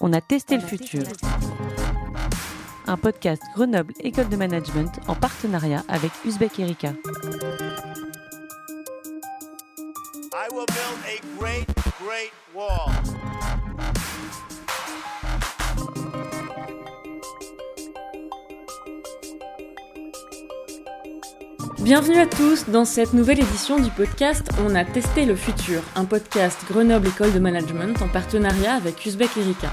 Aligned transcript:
On 0.00 0.12
a 0.12 0.20
testé 0.20 0.56
le 0.56 0.62
futur. 0.62 1.02
Un 2.86 2.96
podcast 2.96 3.42
Grenoble 3.54 3.94
École 4.00 4.28
de 4.28 4.36
Management 4.36 5.00
en 5.08 5.14
partenariat 5.14 5.82
avec 5.88 6.12
Uzbek 6.24 6.60
Erika. 6.60 6.92
I 10.32 10.48
will 10.52 10.66
build 10.66 10.98
a 11.06 11.18
great, 11.38 11.66
great 11.98 12.32
wall. 12.54 12.90
Bienvenue 21.86 22.18
à 22.18 22.26
tous 22.26 22.68
dans 22.68 22.84
cette 22.84 23.12
nouvelle 23.12 23.38
édition 23.38 23.78
du 23.78 23.90
podcast 23.90 24.50
On 24.66 24.74
a 24.74 24.84
testé 24.84 25.24
le 25.24 25.36
futur, 25.36 25.84
un 25.94 26.04
podcast 26.04 26.58
Grenoble 26.68 27.06
École 27.06 27.32
de 27.32 27.38
Management 27.38 28.02
en 28.02 28.08
partenariat 28.08 28.74
avec 28.74 29.06
Uzbek 29.06 29.36
Erika. 29.36 29.70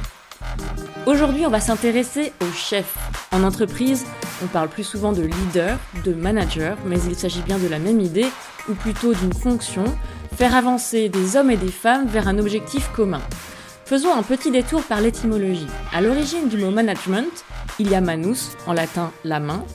Aujourd'hui, 1.07 1.43
on 1.47 1.49
va 1.49 1.59
s'intéresser 1.59 2.31
aux 2.39 2.53
chefs. 2.53 2.95
En 3.31 3.43
entreprise, 3.43 4.05
on 4.43 4.45
parle 4.45 4.69
plus 4.69 4.83
souvent 4.83 5.11
de 5.11 5.23
leader, 5.23 5.79
de 6.05 6.13
manager, 6.13 6.77
mais 6.85 6.99
il 7.01 7.15
s'agit 7.15 7.41
bien 7.41 7.57
de 7.57 7.67
la 7.67 7.79
même 7.79 7.99
idée, 7.99 8.27
ou 8.69 8.75
plutôt 8.75 9.15
d'une 9.15 9.33
fonction, 9.33 9.85
faire 10.37 10.55
avancer 10.55 11.09
des 11.09 11.35
hommes 11.35 11.49
et 11.49 11.57
des 11.57 11.71
femmes 11.71 12.05
vers 12.05 12.27
un 12.27 12.37
objectif 12.37 12.91
commun. 12.95 13.21
Faisons 13.85 14.13
un 14.13 14.21
petit 14.21 14.51
détour 14.51 14.83
par 14.83 15.01
l'étymologie. 15.01 15.65
À 15.91 15.99
l'origine 15.99 16.47
du 16.47 16.57
mot 16.57 16.69
management, 16.69 17.43
il 17.79 17.89
y 17.89 17.95
a 17.95 18.01
manus, 18.01 18.51
en 18.67 18.73
latin 18.73 19.11
la 19.23 19.39
main, 19.39 19.65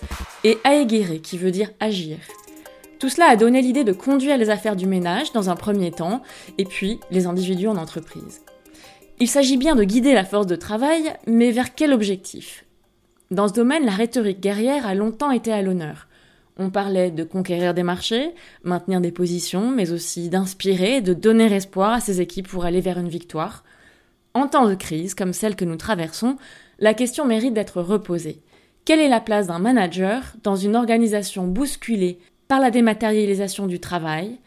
et 0.45 0.59
aegere, 0.65 1.21
qui 1.23 1.39
veut 1.39 1.51
dire 1.51 1.71
agir. 1.81 2.19
Tout 2.99 3.09
cela 3.09 3.27
a 3.27 3.37
donné 3.37 3.63
l'idée 3.63 3.85
de 3.85 3.93
conduire 3.93 4.37
les 4.37 4.51
affaires 4.51 4.77
du 4.77 4.87
ménage 4.87 5.33
dans 5.33 5.51
un 5.51 5.57
premier 5.57 5.93
temps, 5.93 6.23
et 6.59 6.65
puis 6.65 6.99
les 7.11 7.27
individus 7.27 7.69
en 7.69 7.77
entreprise. 7.77 8.43
Il 9.21 9.29
s'agit 9.29 9.57
bien 9.57 9.75
de 9.75 9.85
guider 9.85 10.15
la 10.15 10.25
force 10.25 10.47
de 10.47 10.57
travail, 10.57 11.13
mais 11.27 11.51
vers 11.51 11.75
quel 11.75 11.93
objectif? 11.93 12.65
Dans 13.31 13.49
ce 13.49 13.53
domaine, 13.53 13.85
la 13.85 13.93
rhétorique 13.93 14.41
guerrière 14.41 14.87
a 14.87 14.95
longtemps 14.95 15.31
été 15.31 15.53
à 15.53 15.63
l'honneur. 15.63 16.07
On 16.57 16.71
parlait 16.71 17.11
de 17.11 17.23
conquérir 17.25 17.75
des 17.75 17.83
marchés, 17.85 18.35
maintenir 18.65 19.01
des 19.01 19.13
positions, 19.13 19.71
mais 19.71 19.93
aussi 19.93 20.29
d'inspirer 20.29 21.01
de 21.01 21.15
donner 21.15 21.53
espoir 21.53 21.93
à 21.93 22.01
ses 22.01 22.21
équipes 22.21 22.49
pour 22.49 22.65
aller 22.65 22.81
vers 22.81 22.99
une 22.99 23.09
victoire. 23.09 23.65
En 24.35 24.49
temps 24.49 24.69
de 24.69 24.75
crise, 24.75 25.15
comme 25.15 25.33
celle 25.33 25.57
que 25.57 25.65
nous 25.65 25.77
traversons, 25.77 26.37
la 26.81 26.95
question 26.95 27.25
mérite 27.27 27.55
d'être 27.55 27.81
reposée. 27.81 28.41
Quelle 28.89 29.01
est 29.01 29.09
la 29.11 29.21
place 29.21 29.49
d'un 29.49 29.59
manager 29.59 30.23
dans 30.43 30.57
une 30.57 30.75
organisation 30.75 31.47
bousculée 31.47 32.21
par 32.49 32.59
la 32.59 32.71
dématérialisation 32.71 33.67
du 33.67 33.81
travail, 33.81 34.39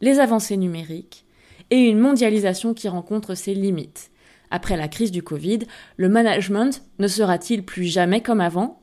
les 0.00 0.20
avancées 0.20 0.56
numériques 0.56 1.24
et 1.70 1.80
une 1.80 1.98
mondialisation 1.98 2.74
qui 2.74 2.86
rencontre 2.86 3.34
ses 3.34 3.54
limites? 3.54 4.12
Après 4.52 4.76
la 4.76 4.86
crise 4.86 5.10
du 5.10 5.24
Covid, 5.24 5.58
le 5.96 6.08
management 6.08 6.80
ne 7.00 7.08
sera-t-il 7.08 7.64
plus 7.64 7.86
jamais 7.86 8.20
comme 8.20 8.40
avant? 8.40 8.80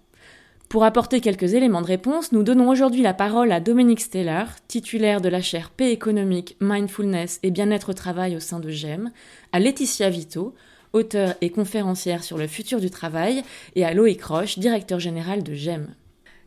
Pour 0.67 0.83
apporter 0.83 1.21
quelques 1.21 1.53
éléments 1.53 1.81
de 1.81 1.87
réponse, 1.87 2.33
nous 2.33 2.43
donnons 2.43 2.67
aujourd'hui 2.67 3.01
la 3.01 3.13
parole 3.13 3.53
à 3.53 3.61
Dominique 3.61 4.01
Steller, 4.01 4.43
titulaire 4.67 5.21
de 5.21 5.29
la 5.29 5.39
chaire 5.39 5.69
Paix 5.69 5.93
économique, 5.93 6.57
Mindfulness 6.59 7.39
et 7.41 7.51
bien-être 7.51 7.91
au 7.91 7.93
travail 7.93 8.35
au 8.35 8.41
sein 8.41 8.59
de 8.59 8.69
GEM, 8.69 9.11
à 9.53 9.61
Laetitia 9.61 10.09
Vito, 10.09 10.55
auteure 10.95 11.35
et 11.41 11.51
conférencière 11.51 12.23
sur 12.23 12.37
le 12.37 12.47
futur 12.47 12.79
du 12.79 12.89
travail, 12.89 13.43
et 13.75 13.85
à 13.85 13.93
Loïc 13.93 14.23
Roche, 14.23 14.57
directeur 14.57 14.99
général 14.99 15.43
de 15.43 15.53
GEM. 15.53 15.93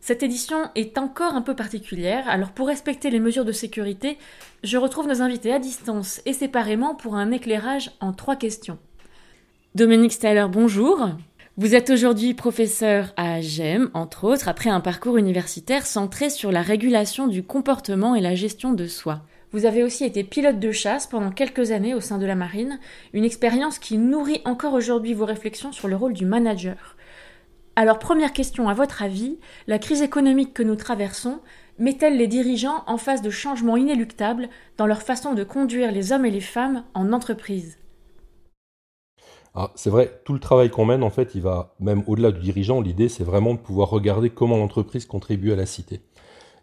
Cette 0.00 0.22
édition 0.22 0.56
est 0.74 0.96
encore 0.96 1.34
un 1.34 1.42
peu 1.42 1.54
particulière, 1.54 2.28
alors 2.28 2.50
pour 2.50 2.68
respecter 2.68 3.10
les 3.10 3.20
mesures 3.20 3.44
de 3.44 3.52
sécurité, 3.52 4.16
je 4.64 4.78
retrouve 4.78 5.08
nos 5.08 5.22
invités 5.22 5.52
à 5.52 5.58
distance 5.58 6.20
et 6.24 6.32
séparément 6.32 6.94
pour 6.94 7.14
un 7.14 7.30
éclairage 7.30 7.90
en 8.00 8.12
trois 8.12 8.36
questions. 8.36 8.78
Dominique 9.74 10.12
Steller, 10.12 10.46
bonjour. 10.50 11.10
Vous 11.56 11.74
êtes 11.74 11.90
aujourd'hui 11.90 12.34
professeur 12.34 13.12
à 13.16 13.40
GEM, 13.40 13.90
entre 13.92 14.24
autres, 14.24 14.48
après 14.48 14.70
un 14.70 14.80
parcours 14.80 15.18
universitaire 15.18 15.86
centré 15.86 16.30
sur 16.30 16.52
la 16.52 16.62
régulation 16.62 17.26
du 17.26 17.42
comportement 17.42 18.14
et 18.14 18.20
la 18.20 18.36
gestion 18.36 18.72
de 18.72 18.86
soi. 18.86 19.22
Vous 19.50 19.64
avez 19.64 19.82
aussi 19.82 20.04
été 20.04 20.24
pilote 20.24 20.60
de 20.60 20.72
chasse 20.72 21.06
pendant 21.06 21.30
quelques 21.30 21.70
années 21.70 21.94
au 21.94 22.00
sein 22.00 22.18
de 22.18 22.26
la 22.26 22.34
marine, 22.34 22.78
une 23.14 23.24
expérience 23.24 23.78
qui 23.78 23.96
nourrit 23.96 24.42
encore 24.44 24.74
aujourd'hui 24.74 25.14
vos 25.14 25.24
réflexions 25.24 25.72
sur 25.72 25.88
le 25.88 25.96
rôle 25.96 26.12
du 26.12 26.26
manager. 26.26 26.96
Alors 27.74 27.98
première 27.98 28.34
question, 28.34 28.68
à 28.68 28.74
votre 28.74 29.02
avis, 29.02 29.38
la 29.66 29.78
crise 29.78 30.02
économique 30.02 30.52
que 30.52 30.62
nous 30.62 30.76
traversons 30.76 31.40
met-elle 31.78 32.18
les 32.18 32.26
dirigeants 32.26 32.82
en 32.86 32.98
face 32.98 33.22
de 33.22 33.30
changements 33.30 33.76
inéluctables 33.76 34.48
dans 34.76 34.86
leur 34.86 35.00
façon 35.00 35.32
de 35.32 35.44
conduire 35.44 35.92
les 35.92 36.12
hommes 36.12 36.26
et 36.26 36.30
les 36.30 36.40
femmes 36.40 36.84
en 36.92 37.12
entreprise? 37.12 37.78
Ah, 39.54 39.72
c'est 39.76 39.90
vrai, 39.90 40.20
tout 40.24 40.34
le 40.34 40.40
travail 40.40 40.70
qu'on 40.70 40.84
mène, 40.84 41.02
en 41.02 41.10
fait, 41.10 41.34
il 41.34 41.40
va 41.42 41.74
même 41.80 42.04
au-delà 42.06 42.32
du 42.32 42.40
dirigeant. 42.40 42.80
L'idée, 42.80 43.08
c'est 43.08 43.24
vraiment 43.24 43.54
de 43.54 43.58
pouvoir 43.58 43.88
regarder 43.88 44.28
comment 44.28 44.58
l'entreprise 44.58 45.06
contribue 45.06 45.52
à 45.52 45.56
la 45.56 45.66
cité. 45.66 46.00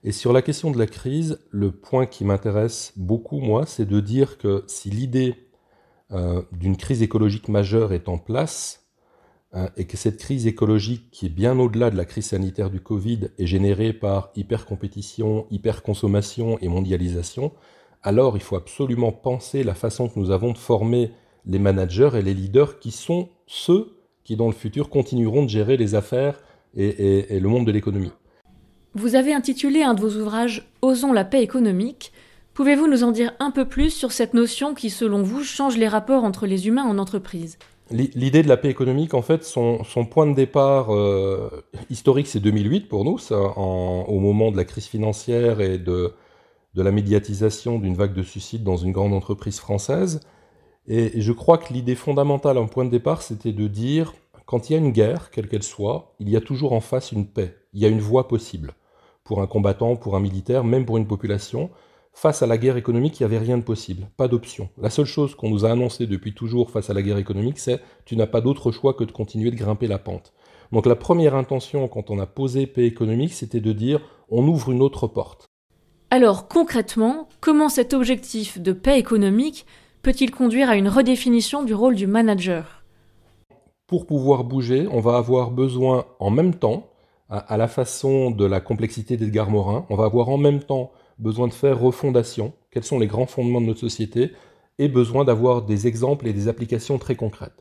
Et 0.08 0.12
sur 0.12 0.34
la 0.34 0.44
question 0.44 0.70
de 0.70 0.78
la 0.78 0.86
crise, 0.86 1.40
le 1.50 1.72
point 1.72 2.06
qui 2.06 2.26
m'intéresse 2.26 2.94
beaucoup, 2.96 3.40
moi, 3.40 3.66
c'est 3.66 3.88
de 3.88 4.00
dire 4.00 4.38
que 4.38 4.64
si 4.68 4.92
l'idée 4.92 5.34
euh, 6.12 6.44
d'une 6.52 6.78
crise 6.78 7.02
écologique 7.02 7.50
majeure 7.50 7.92
est 7.92 8.08
en 8.08 8.20
place, 8.20 8.86
euh, 9.56 9.68
et 9.78 9.88
que 9.88 9.98
cette 9.98 10.18
crise 10.18 10.46
écologique, 10.46 11.10
qui 11.10 11.26
est 11.26 11.30
bien 11.30 11.58
au-delà 11.58 11.90
de 11.90 11.98
la 11.98 12.06
crise 12.06 12.28
sanitaire 12.28 12.70
du 12.70 12.82
Covid, 12.82 13.30
est 13.40 13.48
générée 13.48 13.94
par 13.94 14.30
hyper-compétition, 14.36 15.48
hyper-consommation 15.50 16.60
et 16.60 16.68
mondialisation, 16.68 17.52
alors 18.04 18.38
il 18.38 18.44
faut 18.44 18.58
absolument 18.58 19.12
penser 19.12 19.64
la 19.64 19.74
façon 19.74 20.08
que 20.08 20.20
nous 20.20 20.30
avons 20.30 20.52
de 20.52 20.60
former 20.60 21.14
les 21.48 21.58
managers 21.58 22.12
et 22.14 22.22
les 22.22 22.36
leaders 22.36 22.78
qui 22.78 22.92
sont 22.92 23.30
ceux 23.48 23.98
qui, 24.24 24.36
dans 24.36 24.46
le 24.46 24.54
futur, 24.54 24.92
continueront 24.92 25.42
de 25.42 25.50
gérer 25.50 25.78
les 25.78 25.96
affaires 25.96 26.44
et 26.76 27.40
le 27.40 27.48
monde 27.48 27.66
de 27.66 27.72
l'économie. 27.72 28.12
Vous 28.98 29.16
avez 29.16 29.34
intitulé 29.34 29.84
un 29.84 29.94
de 29.94 30.00
vos 30.00 30.22
ouvrages 30.22 30.70
Osons 30.82 31.12
la 31.12 31.26
paix 31.26 31.44
économique. 31.44 32.14
Pouvez-vous 32.54 32.88
nous 32.88 33.04
en 33.04 33.12
dire 33.12 33.34
un 33.40 33.52
peu 33.52 33.66
plus 33.66 33.90
sur 33.90 34.14
cette 34.14 34.34
notion 34.34 34.74
qui, 34.74 34.90
selon 34.90 35.22
vous, 35.22 35.44
change 35.44 35.76
les 35.76 35.90
rapports 35.90 36.24
entre 36.24 36.48
les 36.48 36.70
humains 36.70 36.86
en 36.86 36.98
entreprise? 36.98 37.58
L'idée 37.92 38.42
de 38.42 38.48
la 38.48 38.56
paix 38.56 38.70
économique, 38.70 39.14
en 39.14 39.22
fait, 39.22 39.44
son, 39.44 39.84
point 40.10 40.28
de 40.28 40.34
départ 40.34 40.96
euh, 40.96 41.50
historique, 41.90 42.28
c'est 42.28 42.40
2008 42.40 42.88
pour 42.88 43.04
nous, 43.04 43.20
au 43.34 44.20
moment 44.22 44.50
de 44.50 44.56
la 44.56 44.64
crise 44.64 44.86
financière 44.86 45.60
et 45.60 45.78
de, 45.78 46.14
la 46.74 46.92
médiatisation 46.92 47.80
d'une 47.80 47.96
vague 47.96 48.14
de 48.14 48.24
suicides 48.24 48.64
dans 48.64 48.78
une 48.78 48.94
grande 48.94 49.14
entreprise 49.14 49.60
française. 49.60 50.22
Et, 50.88 51.20
je 51.20 51.32
crois 51.34 51.58
que 51.58 51.74
l'idée 51.74 51.96
fondamentale, 51.96 52.58
un 52.58 52.68
point 52.68 52.86
de 52.86 52.92
départ, 52.92 53.24
c'était 53.24 53.52
de 53.52 53.68
dire, 53.68 54.14
quand 54.46 54.70
il 54.70 54.74
y 54.74 54.76
a 54.78 54.80
une 54.80 54.94
guerre, 54.94 55.32
quelle 55.32 55.50
qu'elle 55.50 55.64
soit, 55.64 56.16
il 56.22 56.30
y 56.30 56.38
a 56.38 56.42
toujours 56.42 56.72
en 56.72 56.80
face 56.80 57.12
une 57.12 57.28
paix, 57.28 57.58
il 57.74 57.82
y 57.82 57.86
a 57.86 57.90
une 57.90 58.00
voie 58.00 58.30
possible 58.30 58.74
pour 59.26 59.42
un 59.42 59.48
combattant, 59.48 59.98
pour 59.98 60.16
un 60.16 60.22
militaire, 60.22 60.64
même 60.64 60.86
pour 60.86 60.98
une 60.98 61.08
population. 61.08 61.70
Face 62.14 62.42
à 62.42 62.48
la 62.48 62.58
guerre 62.58 62.78
économique, 62.78 63.20
il 63.20 63.24
n'y 63.24 63.26
avait 63.26 63.44
rien 63.44 63.58
de 63.58 63.64
possible, 63.64 64.08
pas 64.16 64.30
d'option. 64.30 64.70
La 64.82 64.90
seule 64.90 65.06
chose 65.06 65.36
qu'on 65.36 65.50
nous 65.50 65.66
a 65.66 65.72
annoncée 65.72 66.08
depuis 66.08 66.34
toujours 66.34 66.72
face 66.72 66.90
à 66.90 66.94
la 66.94 67.02
guerre 67.02 67.18
économique, 67.18 67.60
c'est 67.60 67.82
tu 68.06 68.16
n'as 68.16 68.28
pas 68.28 68.40
d'autre 68.40 68.72
choix 68.72 68.94
que 68.94 69.04
de 69.04 69.12
continuer 69.12 69.52
de 69.52 69.58
grimper 69.58 69.88
la 69.88 69.98
pente. 69.98 70.32
Donc 70.72 70.86
la 70.86 70.96
première 70.96 71.36
intention 71.36 71.88
quand 71.90 72.10
on 72.10 72.20
a 72.20 72.26
posé 72.26 72.68
paix 72.68 72.86
économique, 72.86 73.34
c'était 73.34 73.60
de 73.60 73.74
dire 73.74 74.00
on 74.30 74.48
ouvre 74.48 74.72
une 74.72 74.82
autre 74.82 75.08
porte. 75.08 75.48
Alors 76.12 76.48
concrètement, 76.48 77.28
comment 77.42 77.68
cet 77.68 77.94
objectif 77.94 78.62
de 78.62 78.72
paix 78.72 78.98
économique 78.98 79.66
peut-il 80.04 80.32
conduire 80.32 80.70
à 80.70 80.76
une 80.78 80.88
redéfinition 80.88 81.64
du 81.64 81.74
rôle 81.74 81.96
du 81.96 82.08
manager? 82.08 82.84
Pour 83.88 84.06
pouvoir 84.06 84.44
bouger, 84.44 84.88
on 84.92 85.02
va 85.02 85.18
avoir 85.18 85.52
besoin 85.52 86.06
en 86.20 86.30
même 86.30 86.56
temps 86.56 86.88
à, 87.36 87.58
la 87.58 87.68
façon 87.68 88.32
de 88.32 88.46
la 88.46 88.62
complexité 88.62 89.18
d'Edgar 89.18 89.50
Morin. 89.50 89.86
On 89.90 89.96
va 89.96 90.06
avoir 90.06 90.30
en 90.30 90.38
même 90.38 90.62
temps 90.62 90.92
besoin 91.20 91.48
de 91.48 91.54
faire 91.54 91.80
refondation, 91.80 92.54
quels 92.72 92.84
sont 92.84 93.00
les 93.00 93.08
grands 93.08 93.26
fondements 93.26 93.62
de 93.62 93.68
notre 93.68 93.80
société, 93.80 94.32
et 94.80 94.88
besoin 94.88 95.24
d'avoir 95.24 95.62
des 95.62 95.88
exemples 95.88 96.28
et 96.28 96.34
des 96.34 96.48
applications 96.48 96.98
très 96.98 97.16
concrètes. 97.16 97.60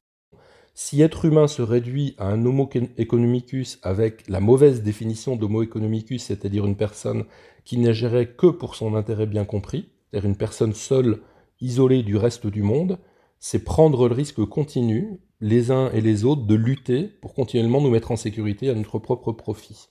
Si 0.74 1.02
être 1.02 1.24
humain 1.24 1.46
se 1.46 1.62
réduit 1.62 2.16
à 2.18 2.26
un 2.26 2.44
homo 2.44 2.68
economicus 2.98 3.78
avec 3.84 4.28
la 4.28 4.40
mauvaise 4.40 4.82
définition 4.82 5.36
d'homo 5.36 5.62
economicus, 5.62 6.24
c'est-à-dire 6.24 6.66
une 6.66 6.76
personne 6.76 7.24
qui 7.64 7.92
gérée 7.92 8.30
que 8.30 8.48
pour 8.48 8.74
son 8.74 8.96
intérêt 8.96 9.26
bien 9.26 9.44
compris, 9.44 9.88
c'est-à-dire 10.10 10.28
une 10.28 10.36
personne 10.36 10.74
seule, 10.74 11.20
isolée 11.60 12.02
du 12.02 12.16
reste 12.16 12.48
du 12.48 12.62
monde, 12.62 12.98
c'est 13.38 13.62
prendre 13.62 14.08
le 14.08 14.14
risque 14.14 14.44
continu 14.44 15.20
les 15.40 15.70
uns 15.70 15.90
et 15.90 16.00
les 16.00 16.24
autres 16.24 16.46
de 16.46 16.54
lutter 16.54 17.04
pour 17.20 17.34
continuellement 17.34 17.80
nous 17.80 17.90
mettre 17.90 18.12
en 18.12 18.16
sécurité 18.16 18.70
à 18.70 18.74
notre 18.74 18.98
propre 18.98 19.32
profit. 19.32 19.88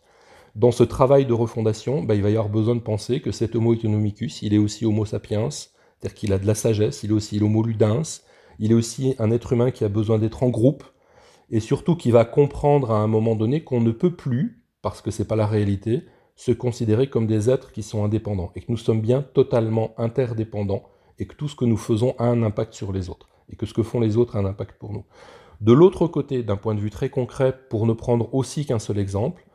Dans 0.55 0.71
ce 0.71 0.83
travail 0.83 1.25
de 1.25 1.33
refondation, 1.33 2.03
bah, 2.03 2.15
il 2.15 2.21
va 2.21 2.29
y 2.29 2.37
avoir 2.37 2.49
besoin 2.49 2.75
de 2.75 2.81
penser 2.81 3.21
que 3.21 3.31
cet 3.31 3.55
Homo 3.55 3.73
economicus, 3.73 4.41
il 4.43 4.53
est 4.53 4.59
aussi 4.59 4.85
Homo 4.85 5.03
sapiens, 5.03 5.49
c'est-à-dire 5.49 6.13
qu'il 6.13 6.33
a 6.33 6.37
de 6.37 6.45
la 6.45 6.55
sagesse, 6.55 7.03
il 7.03 7.09
est 7.09 7.13
aussi 7.13 7.39
l'Homo 7.39 7.63
ludens, 7.63 8.21
il 8.59 8.71
est 8.71 8.75
aussi 8.75 9.15
un 9.19 9.31
être 9.31 9.53
humain 9.53 9.71
qui 9.71 9.83
a 9.83 9.89
besoin 9.89 10.19
d'être 10.19 10.43
en 10.43 10.49
groupe, 10.49 10.83
et 11.49 11.59
surtout 11.59 11.95
qui 11.95 12.11
va 12.11 12.23
comprendre 12.23 12.91
à 12.91 12.99
un 12.99 13.07
moment 13.07 13.35
donné 13.35 13.63
qu'on 13.63 13.81
ne 13.81 13.91
peut 13.91 14.15
plus, 14.15 14.63
parce 14.81 15.01
que 15.01 15.11
ce 15.11 15.21
n'est 15.21 15.27
pas 15.27 15.35
la 15.35 15.47
réalité, 15.47 16.03
se 16.35 16.51
considérer 16.51 17.09
comme 17.09 17.27
des 17.27 17.49
êtres 17.49 17.71
qui 17.71 17.83
sont 17.83 18.03
indépendants, 18.03 18.51
et 18.55 18.61
que 18.61 18.71
nous 18.71 18.77
sommes 18.77 19.01
bien 19.01 19.21
totalement 19.21 19.93
interdépendants, 19.97 20.83
et 21.19 21.25
que 21.25 21.35
tout 21.35 21.47
ce 21.47 21.55
que 21.55 21.65
nous 21.65 21.77
faisons 21.77 22.15
a 22.17 22.25
un 22.25 22.43
impact 22.43 22.73
sur 22.73 22.91
les 22.91 23.09
autres, 23.09 23.29
et 23.49 23.55
que 23.55 23.65
ce 23.65 23.73
que 23.73 23.83
font 23.83 23.99
les 23.99 24.17
autres 24.17 24.35
a 24.35 24.39
un 24.39 24.45
impact 24.45 24.77
pour 24.77 24.93
nous. 24.93 25.05
De 25.61 25.73
l'autre 25.73 26.07
côté, 26.07 26.43
d'un 26.43 26.57
point 26.57 26.75
de 26.75 26.79
vue 26.79 26.89
très 26.89 27.09
concret, 27.09 27.57
pour 27.69 27.85
ne 27.85 27.93
prendre 27.93 28.33
aussi 28.33 28.65
qu'un 28.65 28.79
seul 28.79 28.97
exemple, 28.97 29.45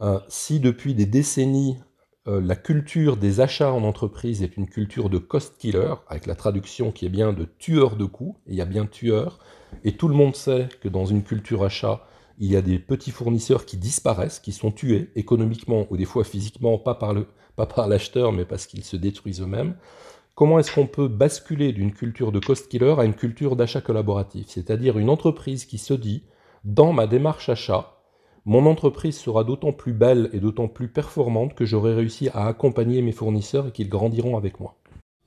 euh, 0.00 0.18
si 0.28 0.58
depuis 0.58 0.94
des 0.94 1.06
décennies, 1.06 1.78
euh, 2.26 2.40
la 2.40 2.56
culture 2.56 3.16
des 3.16 3.40
achats 3.40 3.72
en 3.72 3.84
entreprise 3.84 4.42
est 4.42 4.56
une 4.56 4.68
culture 4.68 5.10
de 5.10 5.18
cost 5.18 5.58
killer, 5.58 5.94
avec 6.08 6.26
la 6.26 6.34
traduction 6.34 6.90
qui 6.90 7.06
est 7.06 7.10
bien 7.10 7.32
de 7.32 7.44
tueur 7.44 7.96
de 7.96 8.04
coûts, 8.04 8.36
et 8.46 8.52
il 8.52 8.56
y 8.56 8.62
a 8.62 8.66
bien 8.66 8.86
tueur, 8.86 9.38
et 9.84 9.92
tout 9.92 10.08
le 10.08 10.14
monde 10.14 10.34
sait 10.34 10.68
que 10.80 10.88
dans 10.88 11.04
une 11.04 11.22
culture 11.22 11.62
achat, 11.62 12.06
il 12.38 12.50
y 12.50 12.56
a 12.56 12.62
des 12.62 12.78
petits 12.78 13.10
fournisseurs 13.10 13.64
qui 13.66 13.76
disparaissent, 13.76 14.40
qui 14.40 14.52
sont 14.52 14.72
tués 14.72 15.10
économiquement 15.14 15.86
ou 15.90 15.96
des 15.96 16.04
fois 16.04 16.24
physiquement, 16.24 16.78
pas 16.78 16.94
par, 16.94 17.14
pas 17.56 17.66
par 17.66 17.88
l'acheteur, 17.88 18.32
mais 18.32 18.44
parce 18.44 18.66
qu'ils 18.66 18.84
se 18.84 18.96
détruisent 18.96 19.40
eux-mêmes. 19.40 19.76
Comment 20.34 20.58
est-ce 20.58 20.74
qu'on 20.74 20.88
peut 20.88 21.06
basculer 21.06 21.72
d'une 21.72 21.92
culture 21.92 22.32
de 22.32 22.40
cost 22.40 22.68
killer 22.68 22.96
à 22.98 23.04
une 23.04 23.14
culture 23.14 23.54
d'achat 23.54 23.80
collaboratif? 23.80 24.48
C'est-à-dire 24.48 24.98
une 24.98 25.08
entreprise 25.08 25.64
qui 25.64 25.78
se 25.78 25.94
dit, 25.94 26.24
dans 26.64 26.92
ma 26.92 27.06
démarche 27.06 27.48
achat, 27.48 28.02
mon 28.44 28.66
entreprise 28.66 29.16
sera 29.16 29.44
d'autant 29.44 29.72
plus 29.72 29.92
belle 29.92 30.30
et 30.32 30.40
d'autant 30.40 30.66
plus 30.66 30.88
performante 30.88 31.54
que 31.54 31.64
j'aurai 31.64 31.94
réussi 31.94 32.30
à 32.30 32.48
accompagner 32.48 33.00
mes 33.00 33.12
fournisseurs 33.12 33.68
et 33.68 33.70
qu'ils 33.70 33.88
grandiront 33.88 34.36
avec 34.36 34.58
moi. 34.58 34.74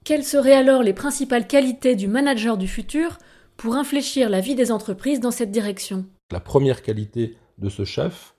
Quelles 0.03 0.25
seraient 0.25 0.51
alors 0.51 0.83
les 0.83 0.93
principales 0.93 1.47
qualités 1.47 1.95
du 1.95 2.09
manager 2.09 2.57
du 2.57 2.67
futur 2.67 3.17
pour 3.55 3.75
infléchir 3.75 4.29
la 4.29 4.41
vie 4.41 4.55
des 4.55 4.73
entreprises 4.73 5.21
dans 5.21 5.31
cette 5.31 5.51
direction? 5.51 6.05
La 6.31 6.41
première 6.41 6.83
qualité 6.83 7.37
de 7.59 7.69
ce 7.69 7.85
chef, 7.85 8.35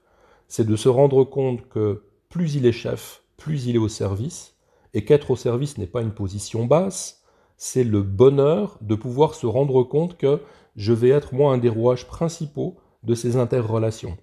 c'est 0.49 0.67
de 0.67 0.77
se 0.77 0.91
rendre 0.91 1.25
compte 1.25 1.67
que 1.71 2.03
plus 2.29 2.57
il 2.57 2.67
est 2.67 2.73
chef, 2.73 3.23
plus 3.39 3.65
il 3.65 3.77
est 3.77 3.79
au 3.79 3.89
service, 3.89 4.55
et 4.95 5.05
qu'être 5.05 5.31
au 5.31 5.37
service 5.37 5.79
n'est 5.79 5.87
pas 5.87 6.03
une 6.03 6.15
position 6.15 6.65
basse, 6.65 7.23
c'est 7.57 7.85
le 7.85 8.03
bonheur 8.03 8.79
de 8.81 8.95
pouvoir 8.95 9.35
se 9.35 9.47
rendre 9.47 9.83
compte 9.83 10.17
que 10.17 10.41
je 10.77 10.93
vais 10.93 11.11
être 11.11 11.35
moi 11.35 11.53
un 11.53 11.59
des 11.59 11.69
rouages 11.69 12.07
principaux 12.07 12.77
de 13.03 13.15
ces 13.15 13.37
interrelations. 13.37 14.17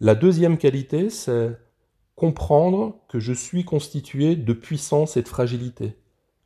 La 0.00 0.14
deuxième 0.14 0.58
qualité, 0.58 1.10
c'est 1.10 1.56
comprendre 2.16 2.96
que 3.08 3.20
je 3.20 3.32
suis 3.32 3.64
constitué 3.64 4.36
de 4.36 4.52
puissance 4.52 5.16
et 5.16 5.22
de 5.22 5.28
fragilité, 5.28 5.96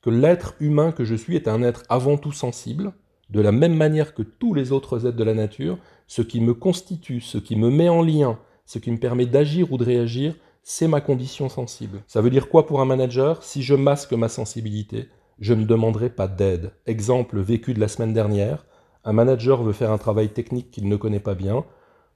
que 0.03 0.11
l'être 0.11 0.55
humain 0.61 0.93
que 0.93 1.05
je 1.05 1.15
suis 1.15 1.37
est 1.37 1.49
un 1.49 1.63
être 1.63 1.83
avant 1.89 2.17
tout 2.17 2.33
sensible, 2.33 2.93
de 3.31 3.41
la 3.41 3.53
même 3.53 3.75
manière 3.75 4.15
que 4.15 4.23
tous 4.23 4.55
les 4.55 4.73
autres 4.73 5.07
êtres 5.07 5.17
de 5.17 5.25
la 5.25 5.35
nature, 5.35 5.79
ce 6.07 6.23
qui 6.23 6.41
me 6.41 6.55
constitue, 6.55 7.21
ce 7.21 7.39
qui 7.39 7.57
me 7.57 7.71
met 7.71 7.89
en 7.89 8.03
lien, 8.03 8.39
ce 8.67 8.79
qui 8.79 8.91
me 8.91 8.99
permet 8.99 9.27
d'agir 9.27 9.73
ou 9.73 9.79
de 9.79 9.85
réagir, 9.85 10.37
c'est 10.67 10.89
ma 10.89 11.03
condition 11.03 11.51
sensible. 11.51 12.03
Ça 12.07 12.23
veut 12.23 12.31
dire 12.31 12.49
quoi 12.49 12.67
pour 12.67 12.81
un 12.81 12.87
manager? 12.87 13.43
Si 13.43 13.63
je 13.63 13.75
masque 13.75 14.15
ma 14.15 14.31
sensibilité, 14.31 15.11
je 15.39 15.53
ne 15.53 15.67
demanderai 15.67 16.09
pas 16.09 16.27
d'aide. 16.27 16.73
Exemple 16.87 17.39
vécu 17.39 17.75
de 17.75 17.81
la 17.81 17.87
semaine 17.87 18.15
dernière, 18.15 18.65
un 19.05 19.13
manager 19.13 19.63
veut 19.63 19.75
faire 19.75 19.93
un 19.93 19.99
travail 19.99 20.31
technique 20.31 20.71
qu'il 20.71 20.89
ne 20.89 20.97
connaît 20.97 21.21
pas 21.21 21.35
bien. 21.35 21.67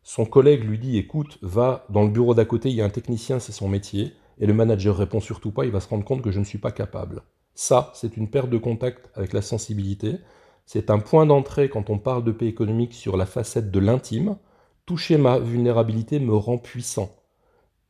Son 0.03 0.25
collègue 0.25 0.65
lui 0.65 0.79
dit 0.79 0.97
écoute, 0.97 1.39
va 1.43 1.85
dans 1.91 2.03
le 2.03 2.09
bureau 2.09 2.35
d'à 2.35 2.47
côté, 2.47 2.71
il 2.71 2.75
y 2.75 2.81
a 2.81 2.87
un 2.87 2.91
technicien, 2.91 3.39
c'est 3.39 3.53
son 3.53 3.69
métier. 3.69 4.15
Et 4.39 4.47
le 4.47 4.55
manager 4.55 4.97
répond 4.97 5.21
surtout 5.21 5.51
pas, 5.51 5.67
il 5.67 5.71
va 5.71 5.81
se 5.81 5.89
rendre 5.89 6.05
compte 6.05 6.23
que 6.23 6.31
je 6.31 6.39
ne 6.39 6.45
suis 6.45 6.59
pas 6.59 6.73
capable. 6.73 7.25
Ça, 7.55 7.93
c'est 7.95 8.17
une 8.17 8.31
perte 8.31 8.49
de 8.49 8.57
contact 8.57 9.11
avec 9.15 9.35
la 9.35 9.43
sensibilité. 9.43 10.17
C'est 10.65 10.89
un 10.89 11.01
point 11.01 11.27
d'entrée 11.27 11.69
quand 11.69 11.91
on 11.91 11.99
parle 11.99 12.25
de 12.25 12.33
paix 12.33 12.47
économique 12.47 12.95
sur 12.95 13.19
la 13.19 13.27
facette 13.27 13.71
de 13.71 13.79
l'intime. 13.79 14.39
Toucher 14.87 15.19
ma 15.19 15.39
vulnérabilité 15.39 16.19
me 16.19 16.35
rend 16.35 16.57
puissant 16.57 17.18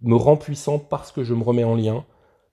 me 0.00 0.14
rend 0.14 0.36
puissant 0.36 0.78
parce 0.78 1.12
que 1.12 1.24
je 1.24 1.34
me 1.34 1.42
remets 1.42 1.64
en 1.64 1.74
lien, 1.74 2.04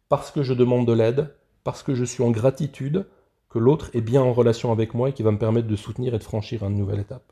parce 0.09 0.31
que 0.31 0.43
je 0.43 0.53
demande 0.53 0.87
de 0.87 0.93
l'aide, 0.93 1.35
parce 1.63 1.83
que 1.83 1.95
je 1.95 2.03
suis 2.03 2.23
en 2.23 2.31
gratitude 2.31 3.07
que 3.49 3.59
l'autre 3.59 3.89
est 3.93 4.01
bien 4.01 4.21
en 4.21 4.33
relation 4.33 4.71
avec 4.71 4.93
moi 4.93 5.09
et 5.09 5.13
qui 5.13 5.23
va 5.23 5.31
me 5.31 5.37
permettre 5.37 5.67
de 5.67 5.75
soutenir 5.75 6.13
et 6.13 6.19
de 6.19 6.23
franchir 6.23 6.63
une 6.63 6.75
nouvelle 6.75 6.99
étape. 6.99 7.31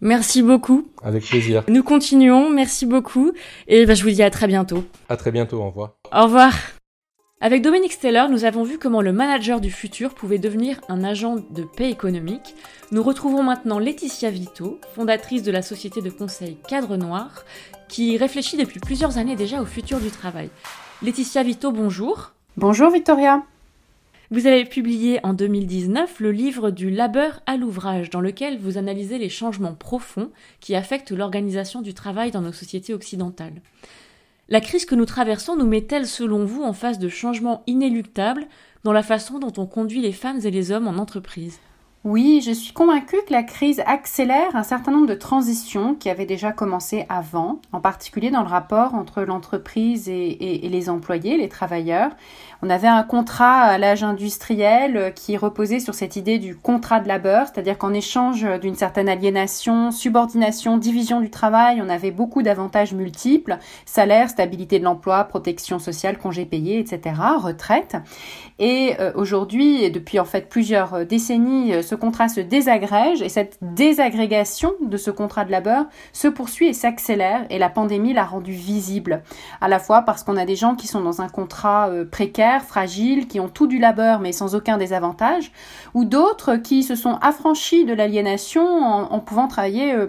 Merci 0.00 0.42
beaucoup. 0.42 0.88
Avec 1.02 1.24
plaisir. 1.24 1.64
Nous 1.68 1.82
continuons, 1.82 2.50
merci 2.50 2.84
beaucoup. 2.84 3.32
Et 3.68 3.86
ben, 3.86 3.96
je 3.96 4.02
vous 4.02 4.10
dis 4.10 4.22
à 4.22 4.30
très 4.30 4.46
bientôt. 4.46 4.84
À 5.08 5.16
très 5.16 5.30
bientôt, 5.32 5.62
au 5.62 5.68
revoir. 5.68 5.96
Au 6.12 6.24
revoir. 6.24 6.52
Avec 7.40 7.62
Dominique 7.62 7.92
Steller, 7.92 8.24
nous 8.30 8.44
avons 8.44 8.64
vu 8.64 8.78
comment 8.78 9.02
le 9.02 9.12
manager 9.12 9.60
du 9.60 9.70
futur 9.70 10.14
pouvait 10.14 10.38
devenir 10.38 10.80
un 10.88 11.04
agent 11.04 11.36
de 11.50 11.64
paix 11.76 11.90
économique. 11.90 12.54
Nous 12.90 13.02
retrouvons 13.02 13.42
maintenant 13.42 13.78
Laetitia 13.78 14.30
Vito, 14.30 14.78
fondatrice 14.94 15.42
de 15.42 15.50
la 15.50 15.60
société 15.60 16.00
de 16.00 16.10
conseil 16.10 16.56
Cadre 16.68 16.96
Noir, 16.96 17.44
qui 17.94 18.16
réfléchit 18.16 18.56
depuis 18.56 18.80
plusieurs 18.80 19.18
années 19.18 19.36
déjà 19.36 19.62
au 19.62 19.64
futur 19.64 20.00
du 20.00 20.10
travail. 20.10 20.50
Laetitia 21.00 21.44
Vito, 21.44 21.70
bonjour. 21.70 22.32
Bonjour 22.56 22.90
Victoria. 22.90 23.44
Vous 24.32 24.48
avez 24.48 24.64
publié 24.64 25.20
en 25.22 25.32
2019 25.32 26.18
le 26.18 26.32
livre 26.32 26.72
du 26.72 26.90
labeur 26.90 27.40
à 27.46 27.56
l'ouvrage, 27.56 28.10
dans 28.10 28.20
lequel 28.20 28.58
vous 28.58 28.78
analysez 28.78 29.18
les 29.18 29.28
changements 29.28 29.74
profonds 29.74 30.32
qui 30.58 30.74
affectent 30.74 31.12
l'organisation 31.12 31.82
du 31.82 31.94
travail 31.94 32.32
dans 32.32 32.40
nos 32.40 32.50
sociétés 32.50 32.94
occidentales. 32.94 33.62
La 34.48 34.60
crise 34.60 34.86
que 34.86 34.96
nous 34.96 35.06
traversons 35.06 35.54
nous 35.54 35.68
met-elle, 35.68 36.08
selon 36.08 36.44
vous, 36.44 36.64
en 36.64 36.72
face 36.72 36.98
de 36.98 37.08
changements 37.08 37.62
inéluctables 37.68 38.48
dans 38.82 38.92
la 38.92 39.04
façon 39.04 39.38
dont 39.38 39.52
on 39.56 39.66
conduit 39.66 40.00
les 40.00 40.10
femmes 40.10 40.40
et 40.42 40.50
les 40.50 40.72
hommes 40.72 40.88
en 40.88 40.98
entreprise? 40.98 41.60
Oui, 42.04 42.42
je 42.44 42.50
suis 42.52 42.74
convaincue 42.74 43.16
que 43.26 43.32
la 43.32 43.42
crise 43.42 43.82
accélère 43.86 44.54
un 44.54 44.62
certain 44.62 44.92
nombre 44.92 45.06
de 45.06 45.14
transitions 45.14 45.94
qui 45.94 46.10
avaient 46.10 46.26
déjà 46.26 46.52
commencé 46.52 47.06
avant, 47.08 47.62
en 47.72 47.80
particulier 47.80 48.30
dans 48.30 48.42
le 48.42 48.48
rapport 48.48 48.94
entre 48.94 49.22
l'entreprise 49.22 50.10
et, 50.10 50.68
les 50.70 50.90
employés, 50.90 51.38
les 51.38 51.48
travailleurs. 51.48 52.10
On 52.60 52.68
avait 52.68 52.88
un 52.88 53.04
contrat 53.04 53.62
à 53.62 53.78
l'âge 53.78 54.04
industriel 54.04 55.14
qui 55.14 55.38
reposait 55.38 55.80
sur 55.80 55.94
cette 55.94 56.16
idée 56.16 56.38
du 56.38 56.54
contrat 56.54 57.00
de 57.00 57.08
labeur, 57.08 57.46
c'est-à-dire 57.46 57.78
qu'en 57.78 57.94
échange 57.94 58.46
d'une 58.60 58.74
certaine 58.74 59.08
aliénation, 59.08 59.90
subordination, 59.90 60.76
division 60.76 61.22
du 61.22 61.30
travail, 61.30 61.80
on 61.82 61.88
avait 61.88 62.10
beaucoup 62.10 62.42
d'avantages 62.42 62.92
multiples, 62.92 63.56
salaire, 63.86 64.28
stabilité 64.28 64.78
de 64.78 64.84
l'emploi, 64.84 65.24
protection 65.24 65.78
sociale, 65.78 66.18
congés 66.18 66.44
payés, 66.44 66.80
etc., 66.80 67.16
retraite. 67.38 67.96
Et 68.58 68.94
euh, 69.00 69.12
aujourd'hui, 69.14 69.90
depuis 69.90 70.18
en 70.18 70.24
fait 70.24 70.48
plusieurs 70.50 71.06
décennies, 71.06 71.82
ce 71.82 71.93
contrat 71.94 72.28
se 72.28 72.40
désagrège 72.40 73.22
et 73.22 73.28
cette 73.28 73.58
désagrégation 73.62 74.72
de 74.80 74.96
ce 74.96 75.10
contrat 75.10 75.44
de 75.44 75.50
labeur 75.50 75.86
se 76.12 76.28
poursuit 76.28 76.68
et 76.68 76.72
s'accélère 76.72 77.46
et 77.50 77.58
la 77.58 77.68
pandémie 77.68 78.12
l'a 78.12 78.24
rendu 78.24 78.52
visible. 78.52 79.22
À 79.60 79.68
la 79.68 79.78
fois 79.78 80.02
parce 80.02 80.22
qu'on 80.22 80.36
a 80.36 80.44
des 80.44 80.56
gens 80.56 80.74
qui 80.74 80.86
sont 80.86 81.00
dans 81.00 81.20
un 81.20 81.28
contrat 81.28 81.88
euh, 81.88 82.04
précaire, 82.04 82.62
fragile, 82.64 83.26
qui 83.26 83.40
ont 83.40 83.48
tout 83.48 83.66
du 83.66 83.78
labeur 83.78 84.20
mais 84.20 84.32
sans 84.32 84.54
aucun 84.54 84.78
désavantage, 84.78 85.52
ou 85.94 86.04
d'autres 86.04 86.56
qui 86.56 86.82
se 86.82 86.94
sont 86.94 87.18
affranchis 87.20 87.84
de 87.84 87.94
l'aliénation 87.94 88.64
en, 88.64 89.20
pouvant 89.20 89.48
travailler 89.48 89.92
euh, 89.92 90.06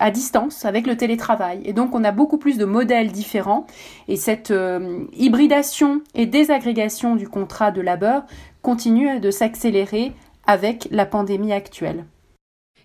à 0.00 0.10
distance 0.10 0.64
avec 0.64 0.86
le 0.86 0.96
télétravail. 0.96 1.60
Et 1.64 1.72
donc 1.72 1.94
on 1.94 2.04
a 2.04 2.12
beaucoup 2.12 2.38
plus 2.38 2.58
de 2.58 2.64
modèles 2.64 3.12
différents 3.12 3.66
et 4.08 4.16
cette 4.16 4.50
euh, 4.50 5.04
hybridation 5.12 6.00
et 6.14 6.26
désagrégation 6.26 7.16
du 7.16 7.28
contrat 7.28 7.70
de 7.70 7.80
labeur 7.80 8.24
continue 8.62 9.20
de 9.20 9.30
s'accélérer 9.30 10.12
avec 10.46 10.88
la 10.90 11.06
pandémie 11.06 11.52
actuelle. 11.52 12.04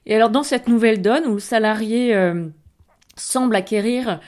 Et 0.05 0.15
alors 0.15 0.29
dans 0.29 0.43
cette 0.43 0.67
nouvelle 0.67 1.01
donne 1.01 1.25
où 1.25 1.33
le 1.33 1.39
salarié 1.39 2.15
euh, 2.15 2.47
semble 3.15 3.55
acquérir 3.55 4.19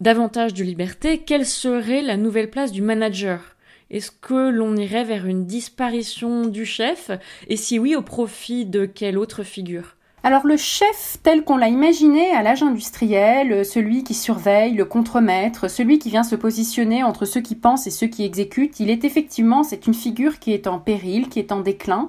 davantage 0.00 0.54
de 0.54 0.64
liberté, 0.64 1.18
quelle 1.18 1.46
serait 1.46 2.02
la 2.02 2.16
nouvelle 2.16 2.50
place 2.50 2.72
du 2.72 2.82
manager? 2.82 3.56
Est-ce 3.90 4.10
que 4.10 4.50
l'on 4.50 4.76
irait 4.76 5.04
vers 5.04 5.26
une 5.26 5.46
disparition 5.46 6.46
du 6.46 6.66
chef? 6.66 7.10
Et 7.48 7.56
si 7.56 7.78
oui, 7.78 7.96
au 7.96 8.02
profit 8.02 8.66
de 8.66 8.84
quelle 8.84 9.18
autre 9.18 9.42
figure? 9.42 9.96
Alors 10.24 10.46
le 10.46 10.56
chef 10.56 11.18
tel 11.22 11.44
qu'on 11.44 11.56
l'a 11.56 11.68
imaginé 11.68 12.30
à 12.32 12.42
l'âge 12.42 12.62
industriel, 12.62 13.64
celui 13.64 14.02
qui 14.02 14.14
surveille, 14.14 14.74
le 14.74 14.84
contremaître, 14.84 15.70
celui 15.70 15.98
qui 15.98 16.10
vient 16.10 16.24
se 16.24 16.34
positionner 16.34 17.04
entre 17.04 17.24
ceux 17.24 17.40
qui 17.40 17.54
pensent 17.54 17.86
et 17.86 17.90
ceux 17.90 18.08
qui 18.08 18.24
exécutent, 18.24 18.80
il 18.80 18.90
est 18.90 19.04
effectivement, 19.04 19.62
c'est 19.62 19.86
une 19.86 19.94
figure 19.94 20.38
qui 20.38 20.52
est 20.52 20.66
en 20.66 20.78
péril, 20.78 21.28
qui 21.28 21.38
est 21.38 21.52
en 21.52 21.60
déclin 21.60 22.08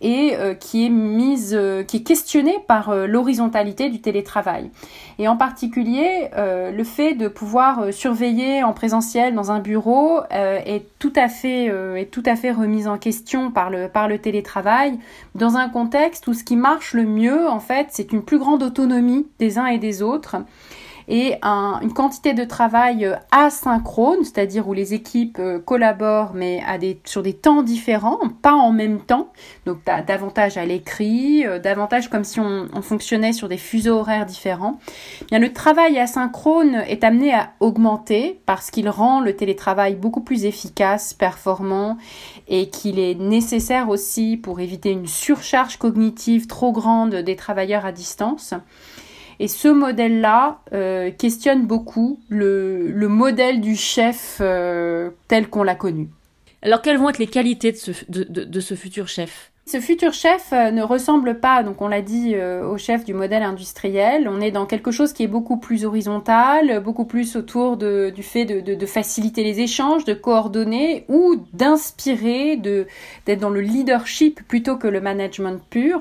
et 0.00 0.36
euh, 0.36 0.54
qui 0.54 0.86
est 0.86 0.90
mise, 0.90 1.54
euh, 1.58 1.82
qui 1.82 1.98
est 1.98 2.02
questionnée 2.02 2.58
par 2.66 2.90
euh, 2.90 3.06
l'horizontalité 3.06 3.90
du 3.90 4.00
télétravail. 4.00 4.70
Et 5.18 5.26
en 5.26 5.36
particulier, 5.36 6.28
le 6.36 6.84
fait 6.84 7.14
de 7.14 7.26
pouvoir 7.26 7.92
surveiller 7.92 8.62
en 8.62 8.72
présentiel 8.72 9.34
dans 9.34 9.50
un 9.50 9.58
bureau 9.58 10.20
est 10.30 10.86
tout 11.00 11.12
à 11.16 11.28
fait 11.28 11.66
est 11.66 12.10
tout 12.12 12.22
à 12.24 12.36
fait 12.36 12.52
remise 12.52 12.86
en 12.86 12.98
question 12.98 13.50
par 13.50 13.68
le 13.68 13.88
par 13.88 14.06
le 14.06 14.18
télétravail 14.18 14.96
dans 15.34 15.56
un 15.56 15.68
contexte 15.68 16.28
où 16.28 16.34
ce 16.34 16.44
qui 16.44 16.54
marche 16.54 16.94
le 16.94 17.02
mieux 17.02 17.47
en 17.48 17.60
fait, 17.60 17.88
c'est 17.90 18.12
une 18.12 18.22
plus 18.22 18.38
grande 18.38 18.62
autonomie 18.62 19.26
des 19.38 19.58
uns 19.58 19.66
et 19.66 19.78
des 19.78 20.02
autres 20.02 20.36
et 21.08 21.36
une 21.42 21.92
quantité 21.94 22.34
de 22.34 22.44
travail 22.44 23.06
euh, 23.06 23.16
asynchrone, 23.30 24.24
c'est-à-dire 24.24 24.68
où 24.68 24.74
les 24.74 24.92
équipes 24.92 25.38
euh, 25.38 25.58
collaborent 25.58 26.32
mais 26.34 26.62
à 26.66 26.76
des, 26.76 27.00
sur 27.04 27.22
des 27.22 27.32
temps 27.32 27.62
différents, 27.62 28.18
pas 28.42 28.52
en 28.52 28.72
même 28.72 29.00
temps. 29.00 29.32
Donc 29.64 29.78
davantage 30.06 30.58
à 30.58 30.66
l'écrit, 30.66 31.46
euh, 31.46 31.58
davantage 31.58 32.10
comme 32.10 32.24
si 32.24 32.40
on, 32.40 32.68
fonctionnait 32.82 33.32
sur 33.32 33.48
des 33.48 33.56
fuseaux 33.56 33.98
horaires 33.98 34.26
différents. 34.26 34.78
Bien, 35.28 35.38
le 35.38 35.52
travail 35.52 35.98
asynchrone 35.98 36.76
est 36.86 37.02
amené 37.04 37.32
à 37.32 37.50
augmenter 37.60 38.40
parce 38.46 38.70
qu'il 38.70 38.88
rend 38.88 39.20
le 39.20 39.34
télétravail 39.34 39.94
beaucoup 39.94 40.20
plus 40.20 40.44
efficace, 40.44 41.12
performant 41.14 41.96
et 42.46 42.68
qu'il 42.70 42.98
est 42.98 43.14
nécessaire 43.14 43.88
aussi 43.88 44.36
pour 44.36 44.60
éviter 44.60 44.90
une 44.90 45.06
surcharge 45.06 45.76
cognitive 45.76 46.46
trop 46.46 46.72
grande 46.72 47.14
des 47.14 47.36
travailleurs 47.36 47.84
à 47.84 47.92
distance. 47.92 48.54
Et 49.40 49.48
ce 49.48 49.68
modèle-là 49.68 50.60
euh, 50.72 51.10
questionne 51.10 51.66
beaucoup 51.66 52.20
le, 52.28 52.90
le, 52.90 53.08
modèle 53.08 53.60
du 53.60 53.76
chef 53.76 54.38
euh, 54.40 55.10
tel 55.28 55.48
qu'on 55.48 55.62
l'a 55.62 55.76
connu. 55.76 56.08
Alors 56.62 56.82
quelles 56.82 56.98
vont 56.98 57.08
être 57.08 57.18
les 57.18 57.28
qualités 57.28 57.70
de 57.70 57.76
ce, 57.76 57.92
de, 58.08 58.24
de 58.24 58.60
ce 58.60 58.74
futur 58.74 59.06
chef? 59.06 59.52
Ce 59.68 59.80
futur 59.80 60.14
chef 60.14 60.48
euh, 60.52 60.70
ne 60.70 60.82
ressemble 60.82 61.40
pas, 61.40 61.62
donc 61.62 61.82
on 61.82 61.88
l'a 61.88 62.00
dit, 62.00 62.32
euh, 62.34 62.66
au 62.66 62.78
chef 62.78 63.04
du 63.04 63.12
modèle 63.12 63.42
industriel. 63.42 64.28
On 64.28 64.40
est 64.40 64.50
dans 64.50 64.64
quelque 64.64 64.90
chose 64.90 65.12
qui 65.12 65.22
est 65.22 65.28
beaucoup 65.28 65.58
plus 65.58 65.84
horizontal, 65.84 66.80
beaucoup 66.80 67.04
plus 67.04 67.36
autour 67.36 67.76
du 67.76 68.22
fait 68.22 68.46
de, 68.46 68.60
de, 68.60 68.86
faciliter 68.86 69.44
les 69.44 69.60
échanges, 69.60 70.04
de 70.04 70.14
coordonner 70.14 71.04
ou 71.08 71.36
d'inspirer, 71.52 72.56
d'être 72.56 73.40
dans 73.40 73.50
le 73.50 73.60
leadership 73.60 74.40
plutôt 74.48 74.76
que 74.76 74.88
le 74.88 75.00
management 75.00 75.60
pur. 75.68 76.00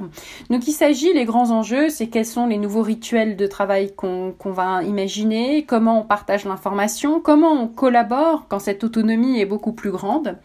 Donc 0.49 0.67
il 0.67 0.73
s'agit, 0.73 1.11
les 1.13 1.25
grands 1.25 1.51
enjeux, 1.51 1.89
c'est 1.89 2.07
quels 2.07 2.25
sont 2.25 2.47
les 2.47 2.57
nouveaux 2.57 2.83
rituels 2.83 3.35
de 3.35 3.47
travail 3.47 3.93
qu'on 3.95 4.33
va 4.45 4.83
imaginer, 4.83 5.65
comment 5.65 6.01
on 6.01 6.03
partage 6.03 6.45
l'information, 6.45 7.19
comment 7.19 7.51
on 7.51 7.67
collabore 7.67 8.45
quand 8.47 8.59
cette 8.59 8.83
autonomie 8.83 9.41
est 9.41 9.45
beaucoup 9.45 9.73
plus 9.73 9.91
grande 9.91 10.37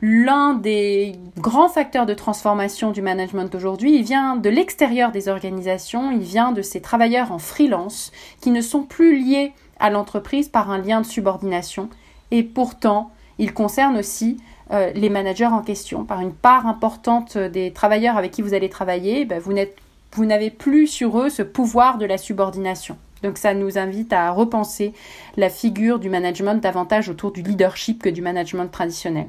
l'un 0.00 0.54
des 0.54 1.16
grands 1.38 1.68
facteurs 1.68 2.06
de 2.06 2.14
transformation 2.14 2.92
du 2.92 3.02
management 3.02 3.54
aujourd'hui, 3.54 3.96
il 3.96 4.04
vient 4.04 4.36
de 4.36 4.48
l'extérieur 4.48 5.10
des 5.10 5.28
organisations, 5.28 6.10
il 6.12 6.20
vient 6.20 6.52
de 6.52 6.62
ces 6.62 6.80
travailleurs 6.80 7.32
en 7.32 7.38
freelance 7.38 8.12
qui 8.40 8.50
ne 8.50 8.60
sont 8.60 8.82
plus 8.82 9.18
liés 9.18 9.52
à 9.80 9.90
l'entreprise 9.90 10.48
par 10.48 10.70
un 10.70 10.78
lien 10.78 11.00
de 11.00 11.06
subordination 11.06 11.88
et 12.30 12.42
pourtant 12.42 13.10
il 13.38 13.54
concerne 13.54 13.96
aussi 13.96 14.38
euh, 14.70 14.92
les 14.94 15.08
managers 15.08 15.46
en 15.46 15.62
question. 15.62 16.04
Par 16.04 16.20
une 16.20 16.32
part 16.32 16.66
importante 16.66 17.38
des 17.38 17.72
travailleurs 17.72 18.16
avec 18.16 18.32
qui 18.32 18.42
vous 18.42 18.54
allez 18.54 18.68
travailler, 18.68 19.24
ben, 19.24 19.40
vous 19.40 20.24
n'avez 20.24 20.50
plus 20.50 20.86
sur 20.86 21.18
eux 21.20 21.28
ce 21.28 21.42
pouvoir 21.42 21.98
de 21.98 22.06
la 22.06 22.18
subordination. 22.18 22.98
Donc 23.22 23.38
ça 23.38 23.54
nous 23.54 23.78
invite 23.78 24.12
à 24.12 24.30
repenser 24.30 24.92
la 25.36 25.50
figure 25.50 25.98
du 25.98 26.08
management 26.08 26.62
davantage 26.62 27.08
autour 27.08 27.32
du 27.32 27.42
leadership 27.42 28.02
que 28.02 28.08
du 28.08 28.22
management 28.22 28.68
traditionnel. 28.68 29.28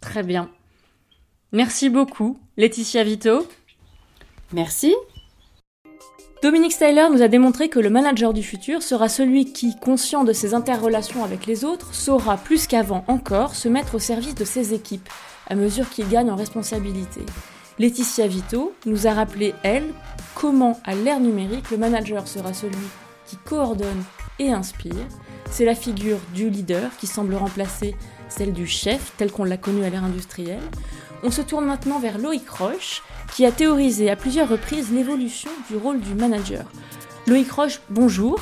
Très 0.00 0.22
bien. 0.22 0.50
Merci 1.52 1.90
beaucoup, 1.90 2.38
Laetitia 2.56 3.04
Vito. 3.04 3.46
Merci. 4.52 4.94
Dominique 6.42 6.72
Styler 6.72 7.08
nous 7.12 7.20
a 7.20 7.28
démontré 7.28 7.68
que 7.68 7.78
le 7.78 7.90
manager 7.90 8.32
du 8.32 8.42
futur 8.42 8.82
sera 8.82 9.10
celui 9.10 9.52
qui, 9.52 9.78
conscient 9.78 10.24
de 10.24 10.32
ses 10.32 10.54
interrelations 10.54 11.22
avec 11.22 11.44
les 11.44 11.66
autres, 11.66 11.94
saura 11.94 12.38
plus 12.38 12.66
qu'avant 12.66 13.04
encore 13.08 13.54
se 13.54 13.68
mettre 13.68 13.96
au 13.96 13.98
service 13.98 14.34
de 14.34 14.46
ses 14.46 14.72
équipes, 14.72 15.08
à 15.48 15.54
mesure 15.54 15.90
qu'il 15.90 16.08
gagne 16.08 16.30
en 16.30 16.36
responsabilité. 16.36 17.20
Laetitia 17.78 18.26
Vito 18.26 18.72
nous 18.86 19.06
a 19.06 19.12
rappelé, 19.12 19.54
elle, 19.62 19.92
comment, 20.34 20.80
à 20.84 20.94
l'ère 20.94 21.20
numérique, 21.20 21.70
le 21.70 21.76
manager 21.76 22.26
sera 22.26 22.54
celui 22.54 22.88
qui 23.26 23.36
coordonne 23.36 24.02
et 24.38 24.50
inspire. 24.50 25.06
C'est 25.50 25.66
la 25.66 25.74
figure 25.74 26.18
du 26.34 26.48
leader 26.48 26.90
qui 26.98 27.06
semble 27.06 27.34
remplacer 27.34 27.94
celle 28.30 28.52
du 28.52 28.66
chef, 28.66 29.12
telle 29.16 29.30
qu'on 29.30 29.44
l'a 29.44 29.56
connue 29.56 29.84
à 29.84 29.90
l'ère 29.90 30.04
industrielle. 30.04 30.62
On 31.22 31.30
se 31.30 31.42
tourne 31.42 31.66
maintenant 31.66 31.98
vers 31.98 32.18
Loïc 32.18 32.48
Roche, 32.48 33.02
qui 33.34 33.44
a 33.44 33.52
théorisé 33.52 34.10
à 34.10 34.16
plusieurs 34.16 34.48
reprises 34.48 34.92
l'évolution 34.92 35.50
du 35.68 35.76
rôle 35.76 36.00
du 36.00 36.14
manager. 36.14 36.64
Loïc 37.26 37.50
Roche, 37.50 37.80
bonjour. 37.90 38.40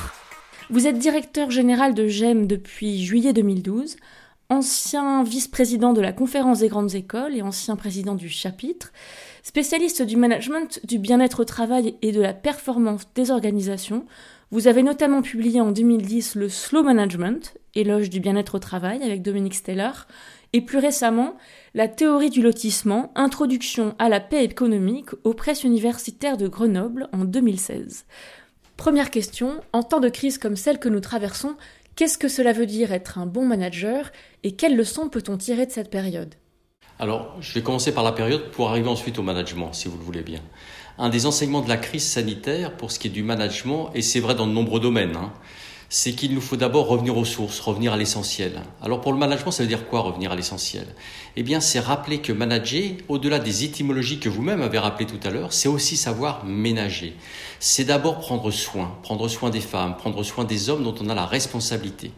Vous 0.70 0.86
êtes 0.86 0.98
directeur 0.98 1.50
général 1.50 1.94
de 1.94 2.06
GEM 2.06 2.46
depuis 2.46 3.04
juillet 3.04 3.32
2012, 3.32 3.96
ancien 4.50 5.24
vice-président 5.24 5.92
de 5.92 6.00
la 6.00 6.12
conférence 6.12 6.60
des 6.60 6.68
grandes 6.68 6.94
écoles 6.94 7.34
et 7.34 7.42
ancien 7.42 7.76
président 7.76 8.14
du 8.14 8.28
chapitre, 8.28 8.92
spécialiste 9.42 10.02
du 10.02 10.16
management, 10.16 10.80
du 10.84 10.98
bien-être 10.98 11.40
au 11.40 11.44
travail 11.44 11.96
et 12.02 12.12
de 12.12 12.20
la 12.20 12.34
performance 12.34 13.02
des 13.14 13.30
organisations. 13.30 14.06
Vous 14.50 14.66
avez 14.66 14.82
notamment 14.82 15.20
publié 15.20 15.60
en 15.60 15.72
2010 15.72 16.34
le 16.34 16.48
Slow 16.48 16.82
Management, 16.82 17.58
éloge 17.74 18.08
du 18.08 18.18
bien-être 18.18 18.54
au 18.54 18.58
travail 18.58 19.02
avec 19.02 19.20
Dominique 19.20 19.54
Steller, 19.54 19.90
et 20.54 20.62
plus 20.62 20.78
récemment 20.78 21.36
la 21.74 21.86
théorie 21.86 22.30
du 22.30 22.40
lotissement, 22.40 23.12
introduction 23.14 23.94
à 23.98 24.08
la 24.08 24.20
paix 24.20 24.42
économique 24.42 25.10
aux 25.24 25.34
presses 25.34 25.64
universitaires 25.64 26.38
de 26.38 26.48
Grenoble 26.48 27.10
en 27.12 27.26
2016. 27.26 28.06
Première 28.78 29.10
question, 29.10 29.60
en 29.74 29.82
temps 29.82 30.00
de 30.00 30.08
crise 30.08 30.38
comme 30.38 30.56
celle 30.56 30.78
que 30.78 30.88
nous 30.88 31.00
traversons, 31.00 31.54
qu'est-ce 31.94 32.16
que 32.16 32.28
cela 32.28 32.54
veut 32.54 32.64
dire 32.64 32.90
être 32.90 33.18
un 33.18 33.26
bon 33.26 33.44
manager 33.44 34.10
et 34.44 34.52
quelles 34.52 34.76
leçons 34.76 35.10
peut-on 35.10 35.36
tirer 35.36 35.66
de 35.66 35.72
cette 35.72 35.90
période? 35.90 36.36
Alors, 36.98 37.36
je 37.40 37.52
vais 37.52 37.62
commencer 37.62 37.92
par 37.92 38.02
la 38.02 38.12
période 38.12 38.50
pour 38.52 38.70
arriver 38.70 38.88
ensuite 38.88 39.18
au 39.18 39.22
management, 39.22 39.74
si 39.74 39.88
vous 39.88 39.98
le 39.98 40.04
voulez 40.04 40.22
bien 40.22 40.40
un 40.98 41.08
des 41.08 41.26
enseignements 41.26 41.60
de 41.60 41.68
la 41.68 41.76
crise 41.76 42.06
sanitaire 42.06 42.76
pour 42.76 42.90
ce 42.90 42.98
qui 42.98 43.08
est 43.08 43.10
du 43.10 43.22
management, 43.22 43.90
et 43.94 44.02
c'est 44.02 44.20
vrai 44.20 44.34
dans 44.34 44.46
de 44.46 44.52
nombreux 44.52 44.80
domaines, 44.80 45.16
hein, 45.16 45.32
c'est 45.90 46.12
qu'il 46.12 46.34
nous 46.34 46.40
faut 46.40 46.56
d'abord 46.56 46.86
revenir 46.86 47.16
aux 47.16 47.24
sources, 47.24 47.60
revenir 47.60 47.94
à 47.94 47.96
l'essentiel. 47.96 48.60
Alors 48.82 49.00
pour 49.00 49.12
le 49.12 49.18
management, 49.18 49.50
ça 49.50 49.62
veut 49.62 49.68
dire 49.68 49.88
quoi 49.88 50.00
revenir 50.00 50.32
à 50.32 50.36
l'essentiel? 50.36 50.86
Eh 51.36 51.42
bien, 51.42 51.60
c'est 51.60 51.80
rappeler 51.80 52.18
que 52.18 52.30
manager, 52.32 52.90
au-delà 53.08 53.38
des 53.38 53.64
étymologies 53.64 54.18
que 54.18 54.28
vous-même 54.28 54.60
avez 54.60 54.78
rappelées 54.78 55.06
tout 55.06 55.26
à 55.26 55.30
l'heure, 55.30 55.54
c'est 55.54 55.68
aussi 55.68 55.96
savoir 55.96 56.44
ménager. 56.44 57.16
C'est 57.58 57.84
d'abord 57.84 58.18
prendre 58.18 58.50
soin, 58.50 58.98
prendre 59.02 59.28
soin 59.28 59.48
des 59.48 59.60
femmes, 59.60 59.96
prendre 59.96 60.22
soin 60.22 60.44
des 60.44 60.68
hommes 60.68 60.84
dont 60.84 60.94
on 61.00 61.08
a 61.08 61.14
la 61.14 61.24
responsabilité. 61.24 62.12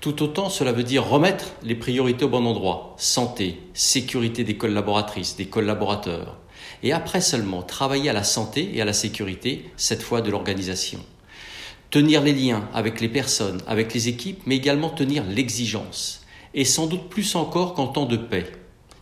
Tout 0.00 0.22
autant, 0.22 0.48
cela 0.48 0.70
veut 0.72 0.84
dire 0.84 1.04
remettre 1.04 1.46
les 1.64 1.74
priorités 1.74 2.24
au 2.24 2.28
bon 2.28 2.46
endroit. 2.46 2.94
Santé, 2.96 3.60
sécurité 3.74 4.44
des 4.44 4.56
collaboratrices, 4.56 5.36
des 5.36 5.46
collaborateurs, 5.46 6.36
et 6.82 6.92
après 6.92 7.20
seulement 7.20 7.62
travailler 7.62 8.10
à 8.10 8.14
la 8.14 8.24
santé 8.24 8.70
et 8.74 8.80
à 8.80 8.84
la 8.84 8.92
sécurité, 8.92 9.70
cette 9.76 10.02
fois 10.02 10.20
de 10.20 10.30
l'organisation. 10.30 11.00
Tenir 11.90 12.22
les 12.22 12.32
liens 12.32 12.68
avec 12.72 13.00
les 13.00 13.08
personnes, 13.08 13.60
avec 13.66 13.92
les 13.94 14.08
équipes, 14.08 14.42
mais 14.46 14.56
également 14.56 14.90
tenir 14.90 15.24
l'exigence. 15.24 16.24
Et 16.54 16.64
sans 16.64 16.86
doute 16.86 17.08
plus 17.08 17.34
encore 17.34 17.74
qu'en 17.74 17.88
temps 17.88 18.06
de 18.06 18.16
paix. 18.16 18.50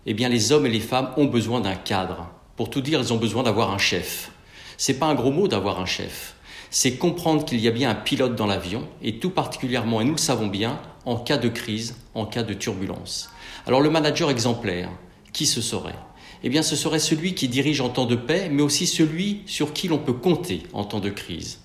Eh 0.07 0.15
bien, 0.15 0.29
les 0.29 0.53
hommes 0.53 0.67
et 0.67 0.71
les 0.71 0.81
femmes 0.81 1.11
ont 1.17 1.27
besoin 1.27 1.61
d'un 1.61 1.75
cadre. 1.75 2.31
Pour 2.57 2.71
tout 2.71 2.81
dire, 2.81 3.01
ils 3.01 3.13
ont 3.13 3.19
besoin 3.19 3.43
d'avoir 3.43 3.73
un 3.73 3.79
chef. 3.79 4.31
C'est 4.79 4.99
pas 4.99 5.07
un 5.07 5.15
gros 5.15 5.31
mot 5.31 5.49
d'avoir 5.49 5.81
un 5.81 5.87
chef. 5.87 6.35
C'est 6.71 6.97
comprendre 6.97 7.45
qu'il 7.45 7.61
y 7.61 7.69
a 7.69 7.73
bien 7.73 7.91
un 7.91 7.95
pilote 7.95 8.35
dans 8.35 8.47
l'avion, 8.47 8.89
et 9.03 9.19
tout 9.19 9.31
particulièrement, 9.31 10.01
et 10.01 10.05
nous 10.05 10.13
le 10.13 10.19
savons 10.19 10.47
bien, 10.47 10.81
en 11.05 11.17
cas 11.17 11.39
de 11.39 11.49
crise, 11.49 11.97
en 12.15 12.27
cas 12.27 12.43
de 12.43 12.55
turbulence. 12.55 13.31
Alors 13.67 13.81
le 13.81 13.91
manager 13.91 14.31
exemplaire, 14.31 14.91
qui 15.33 15.47
ce 15.47 15.61
serait? 15.61 15.95
Eh 16.43 16.49
bien 16.49 16.63
ce 16.63 16.77
serait 16.77 16.99
celui 16.99 17.35
qui 17.35 17.49
dirige 17.49 17.81
en 17.81 17.89
temps 17.89 18.07
de 18.07 18.17
paix, 18.17 18.49
mais 18.51 18.63
aussi 18.63 18.87
celui 18.87 19.43
sur 19.47 19.73
qui 19.73 19.89
l'on 19.89 19.99
peut 19.99 20.13
compter 20.13 20.63
en 20.73 20.85
temps 20.85 21.01
de 21.01 21.11
crise. 21.11 21.61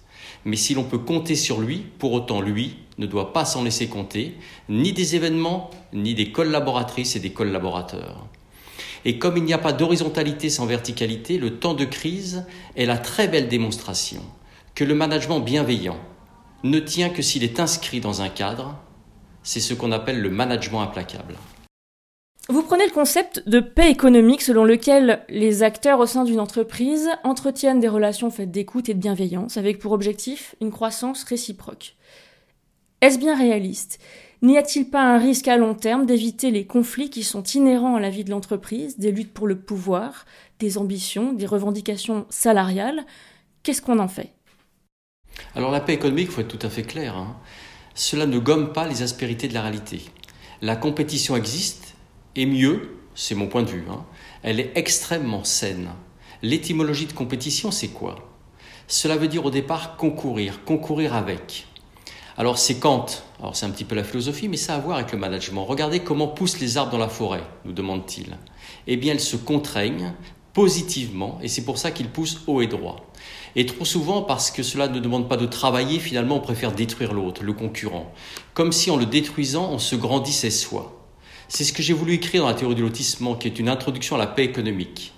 Mais 0.46 0.56
si 0.56 0.74
l'on 0.74 0.84
peut 0.84 0.98
compter 0.98 1.36
sur 1.36 1.62
lui, 1.62 1.84
pour 2.00 2.13
autant 2.13 2.42
lui 2.42 2.77
ne 2.98 3.06
doit 3.06 3.34
pas 3.34 3.46
s'en 3.46 3.63
laisser 3.63 3.88
compter, 3.88 4.36
ni 4.70 4.94
des 4.94 5.15
événements, 5.15 5.72
ni 5.94 6.13
des 6.13 6.32
collaboratrices 6.32 7.15
et 7.15 7.20
des 7.20 7.32
collaborateurs. 7.32 8.27
Et 9.06 9.18
comme 9.18 9.38
il 9.38 9.44
n'y 9.44 9.53
a 9.53 9.58
pas 9.58 9.74
d'horizontalité 9.74 10.50
sans 10.50 10.65
verticalité, 10.65 11.38
le 11.38 11.58
temps 11.58 11.74
de 11.74 11.86
crise 11.86 12.46
est 12.75 12.86
la 12.86 12.98
très 12.98 13.27
belle 13.27 13.48
démonstration 13.48 14.22
que 14.75 14.84
le 14.84 14.96
management 14.96 15.39
bienveillant 15.39 16.00
ne 16.63 16.80
tient 16.80 17.10
que 17.10 17.22
s'il 17.22 17.44
est 17.44 17.60
inscrit 17.60 18.00
dans 18.00 18.22
un 18.22 18.30
cadre, 18.30 18.75
c'est 19.44 19.60
ce 19.60 19.74
qu'on 19.74 19.92
appelle 19.92 20.22
le 20.22 20.30
management 20.30 20.82
implacable. 20.82 21.36
Vous 22.50 22.62
prenez 22.62 22.85
le 22.85 22.91
concept 22.91 23.47
de 23.47 23.62
paix 23.62 23.89
économique 23.89 24.41
selon 24.41 24.65
lequel 24.65 25.23
les 25.29 25.63
acteurs 25.63 26.00
au 26.00 26.05
sein 26.05 26.25
d'une 26.25 26.41
entreprise 26.41 27.09
entretiennent 27.23 27.79
des 27.79 27.88
relations 27.88 28.31
faites 28.31 28.51
d'écoute 28.51 28.89
et 28.89 28.93
de 28.93 29.00
bienveillance 29.00 29.55
avec 29.55 29.79
pour 29.79 29.93
objectif 29.93 30.53
une 30.59 30.69
croissance 30.69 31.23
réciproque. 31.23 31.95
Est-ce 33.00 33.17
bien 33.17 33.38
réaliste? 33.38 33.97
N'y 34.41 34.57
a-t-il 34.57 34.89
pas 34.89 35.01
un 35.01 35.19
risque 35.19 35.47
à 35.47 35.55
long 35.55 35.73
terme 35.73 36.05
d'éviter 36.05 36.51
les 36.51 36.67
conflits 36.67 37.09
qui 37.09 37.23
sont 37.23 37.43
inhérents 37.43 37.95
à 37.95 38.01
la 38.01 38.09
vie 38.09 38.25
de 38.25 38.31
l'entreprise, 38.31 39.00
des 39.00 39.13
luttes 39.13 39.33
pour 39.33 39.47
le 39.47 39.57
pouvoir, 39.57 40.25
des 40.59 40.77
ambitions, 40.77 41.31
des 41.31 41.45
revendications 41.45 42.25
salariales? 42.29 43.05
Qu'est-ce 43.63 43.81
qu'on 43.81 44.00
en 44.00 44.09
fait? 44.09 44.33
Alors 45.55 45.71
la 45.71 45.79
paix 45.79 45.93
économique, 45.93 46.27
il 46.27 46.33
faut 46.33 46.41
être 46.41 46.57
tout 46.57 46.67
à 46.67 46.69
fait 46.69 46.83
clair, 46.83 47.15
hein. 47.15 47.38
cela 47.95 48.25
ne 48.25 48.38
gomme 48.38 48.73
pas 48.73 48.85
les 48.85 49.01
aspérités 49.01 49.47
de 49.47 49.53
la 49.53 49.62
réalité. 49.62 50.01
La 50.62 50.75
compétition 50.75 51.38
existe 51.38 51.92
et 52.35 52.45
mieux, 52.45 52.97
c'est 53.15 53.35
mon 53.35 53.47
point 53.47 53.63
de 53.63 53.69
vue, 53.69 53.85
hein, 53.89 54.05
elle 54.41 54.59
est 54.59 54.71
extrêmement 54.75 55.43
saine. 55.43 55.89
L'étymologie 56.41 57.05
de 57.05 57.13
compétition, 57.13 57.71
c'est 57.71 57.89
quoi? 57.89 58.15
Cela 58.87 59.15
veut 59.15 59.27
dire 59.27 59.45
au 59.45 59.51
départ 59.51 59.95
concourir, 59.95 60.63
concourir 60.65 61.13
avec. 61.13 61.67
Alors 62.35 62.57
c'est 62.57 62.79
Kant, 62.79 63.05
alors 63.39 63.55
c'est 63.55 63.65
un 63.65 63.69
petit 63.69 63.85
peu 63.85 63.95
la 63.95 64.03
philosophie, 64.03 64.47
mais 64.47 64.57
ça 64.57 64.73
a 64.73 64.77
à 64.77 64.79
voir 64.79 64.97
avec 64.97 65.11
le 65.11 65.19
management. 65.19 65.65
Regardez 65.65 65.99
comment 65.99 66.27
poussent 66.27 66.59
les 66.59 66.77
arbres 66.77 66.91
dans 66.91 66.97
la 66.97 67.07
forêt, 67.07 67.43
nous 67.63 67.73
demande-t-il. 67.73 68.37
Eh 68.87 68.97
bien, 68.97 69.13
elles 69.13 69.19
se 69.19 69.37
contraignent 69.37 70.13
positivement, 70.53 71.39
et 71.41 71.47
c'est 71.47 71.63
pour 71.63 71.77
ça 71.77 71.91
qu'ils 71.91 72.09
poussent 72.09 72.41
haut 72.47 72.61
et 72.61 72.67
droit. 72.67 73.11
Et 73.55 73.65
trop 73.65 73.85
souvent, 73.85 74.23
parce 74.23 74.51
que 74.51 74.63
cela 74.63 74.87
ne 74.87 74.99
demande 74.99 75.29
pas 75.29 75.37
de 75.37 75.45
travailler, 75.45 75.99
finalement, 75.99 76.37
on 76.37 76.41
préfère 76.41 76.71
détruire 76.71 77.13
l'autre, 77.13 77.43
le 77.43 77.53
concurrent. 77.53 78.11
Comme 78.53 78.71
si 78.71 78.89
en 78.89 78.97
le 78.97 79.05
détruisant, 79.05 79.69
on 79.71 79.79
se 79.79 79.95
grandissait 79.95 80.49
soi. 80.49 81.02
C'est 81.55 81.65
ce 81.65 81.72
que 81.72 81.83
j'ai 81.83 81.93
voulu 81.93 82.13
écrire 82.13 82.41
dans 82.41 82.48
la 82.48 82.55
théorie 82.55 82.74
du 82.74 82.81
lotissement, 82.81 83.36
qui 83.36 83.48
est 83.48 83.60
une 83.60 83.69
introduction 83.69 84.15
à 84.15 84.17
la 84.17 84.25
paix 84.25 84.43
économique. 84.43 85.13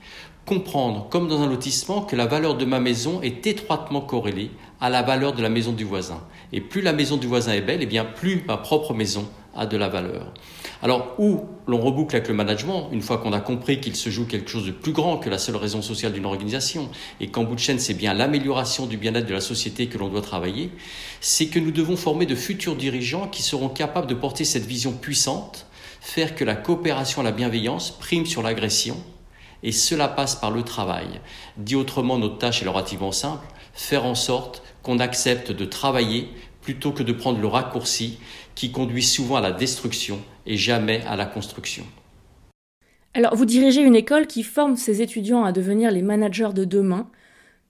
Comprendre, 0.46 1.08
comme 1.10 1.30
dans 1.30 1.42
un 1.42 1.48
lotissement, 1.48 2.02
que 2.02 2.18
la 2.18 2.26
valeur 2.26 2.58
de 2.58 2.66
ma 2.66 2.82
maison 2.82 3.22
est 3.22 3.48
étroitement 3.48 4.02
corrélée 4.02 4.52
à 4.82 4.90
la 4.90 5.02
valeur 5.02 5.32
de 5.32 5.42
la 5.42 5.48
maison 5.48 5.72
du 5.72 5.86
voisin. 5.86 6.22
Et 6.52 6.60
plus 6.60 6.82
la 6.82 6.92
maison 6.92 7.16
du 7.16 7.26
voisin 7.26 7.54
est 7.54 7.62
belle, 7.62 7.80
et 7.80 7.84
eh 7.84 7.86
bien 7.86 8.04
plus 8.04 8.44
ma 8.50 8.58
propre 8.58 8.94
maison 8.94 9.30
a 9.56 9.66
de 9.66 9.78
la 9.78 9.88
valeur. 9.88 10.34
Alors, 10.82 11.16
où 11.20 11.46
l'on 11.68 11.80
reboucle 11.80 12.18
avec 12.18 12.28
le 12.28 12.34
management, 12.34 12.90
une 12.92 13.02
fois 13.02 13.18
qu'on 13.18 13.32
a 13.32 13.40
compris 13.40 13.80
qu'il 13.80 13.96
se 13.96 14.10
joue 14.10 14.26
quelque 14.26 14.50
chose 14.50 14.66
de 14.66 14.72
plus 14.72 14.92
grand 14.92 15.20
que 15.20 15.30
la 15.30 15.38
seule 15.38 15.56
raison 15.56 15.82
sociale 15.82 16.12
d'une 16.12 16.26
organisation, 16.26 16.90
et 17.22 17.28
qu'en 17.28 17.46
bout 17.46 17.56
de 17.56 17.62
chaîne, 17.62 17.80
c'est 17.80 17.94
bien 17.94 18.14
l'amélioration 18.14 18.88
du 18.88 18.98
bien-être 18.98 19.26
de 19.26 19.34
la 19.34 19.40
société 19.40 19.88
que 19.88 19.98
l'on 19.98 20.10
doit 20.10 20.22
travailler, 20.22 20.72
c'est 21.22 21.46
que 21.46 21.60
nous 21.60 21.72
devons 21.72 21.96
former 21.96 22.26
de 22.26 22.36
futurs 22.36 22.76
dirigeants 22.76 23.30
qui 23.30 23.42
seront 23.42 23.70
capables 23.70 24.08
de 24.08 24.16
porter 24.16 24.44
cette 24.44 24.66
vision 24.66 24.92
puissante, 24.92 25.66
faire 26.06 26.36
que 26.36 26.46
la 26.46 26.56
coopération 26.56 27.24
et 27.24 27.26
la 27.26 27.32
bienveillance 27.32 27.90
priment 27.90 28.28
sur 28.28 28.44
l'agression, 28.44 28.96
et 29.64 29.72
cela 29.72 30.08
passe 30.08 30.36
par 30.36 30.52
le 30.52 30.62
travail. 30.62 31.20
Dit 31.58 31.76
autrement, 31.76 32.20
notre 32.20 32.38
tâche 32.38 32.62
est 32.62 32.68
relativement 32.68 33.12
simple, 33.12 33.44
faire 33.74 34.06
en 34.06 34.14
sorte 34.14 34.62
qu'on 34.84 35.00
accepte 35.00 35.52
de 35.52 35.66
travailler 35.66 36.30
plutôt 36.62 36.92
que 36.92 37.02
de 37.02 37.12
prendre 37.12 37.42
le 37.42 37.48
raccourci 37.48 38.20
qui 38.54 38.72
conduit 38.72 39.02
souvent 39.02 39.38
à 39.38 39.42
la 39.42 39.52
destruction 39.52 40.20
et 40.46 40.58
jamais 40.58 41.02
à 41.08 41.16
la 41.16 41.26
construction. 41.26 41.84
Alors, 43.16 43.36
vous 43.36 43.46
dirigez 43.46 43.82
une 43.82 43.96
école 43.96 44.28
qui 44.28 44.44
forme 44.44 44.78
ses 44.78 45.02
étudiants 45.02 45.44
à 45.44 45.52
devenir 45.52 45.90
les 45.90 46.04
managers 46.04 46.54
de 46.54 46.66
demain. 46.66 47.10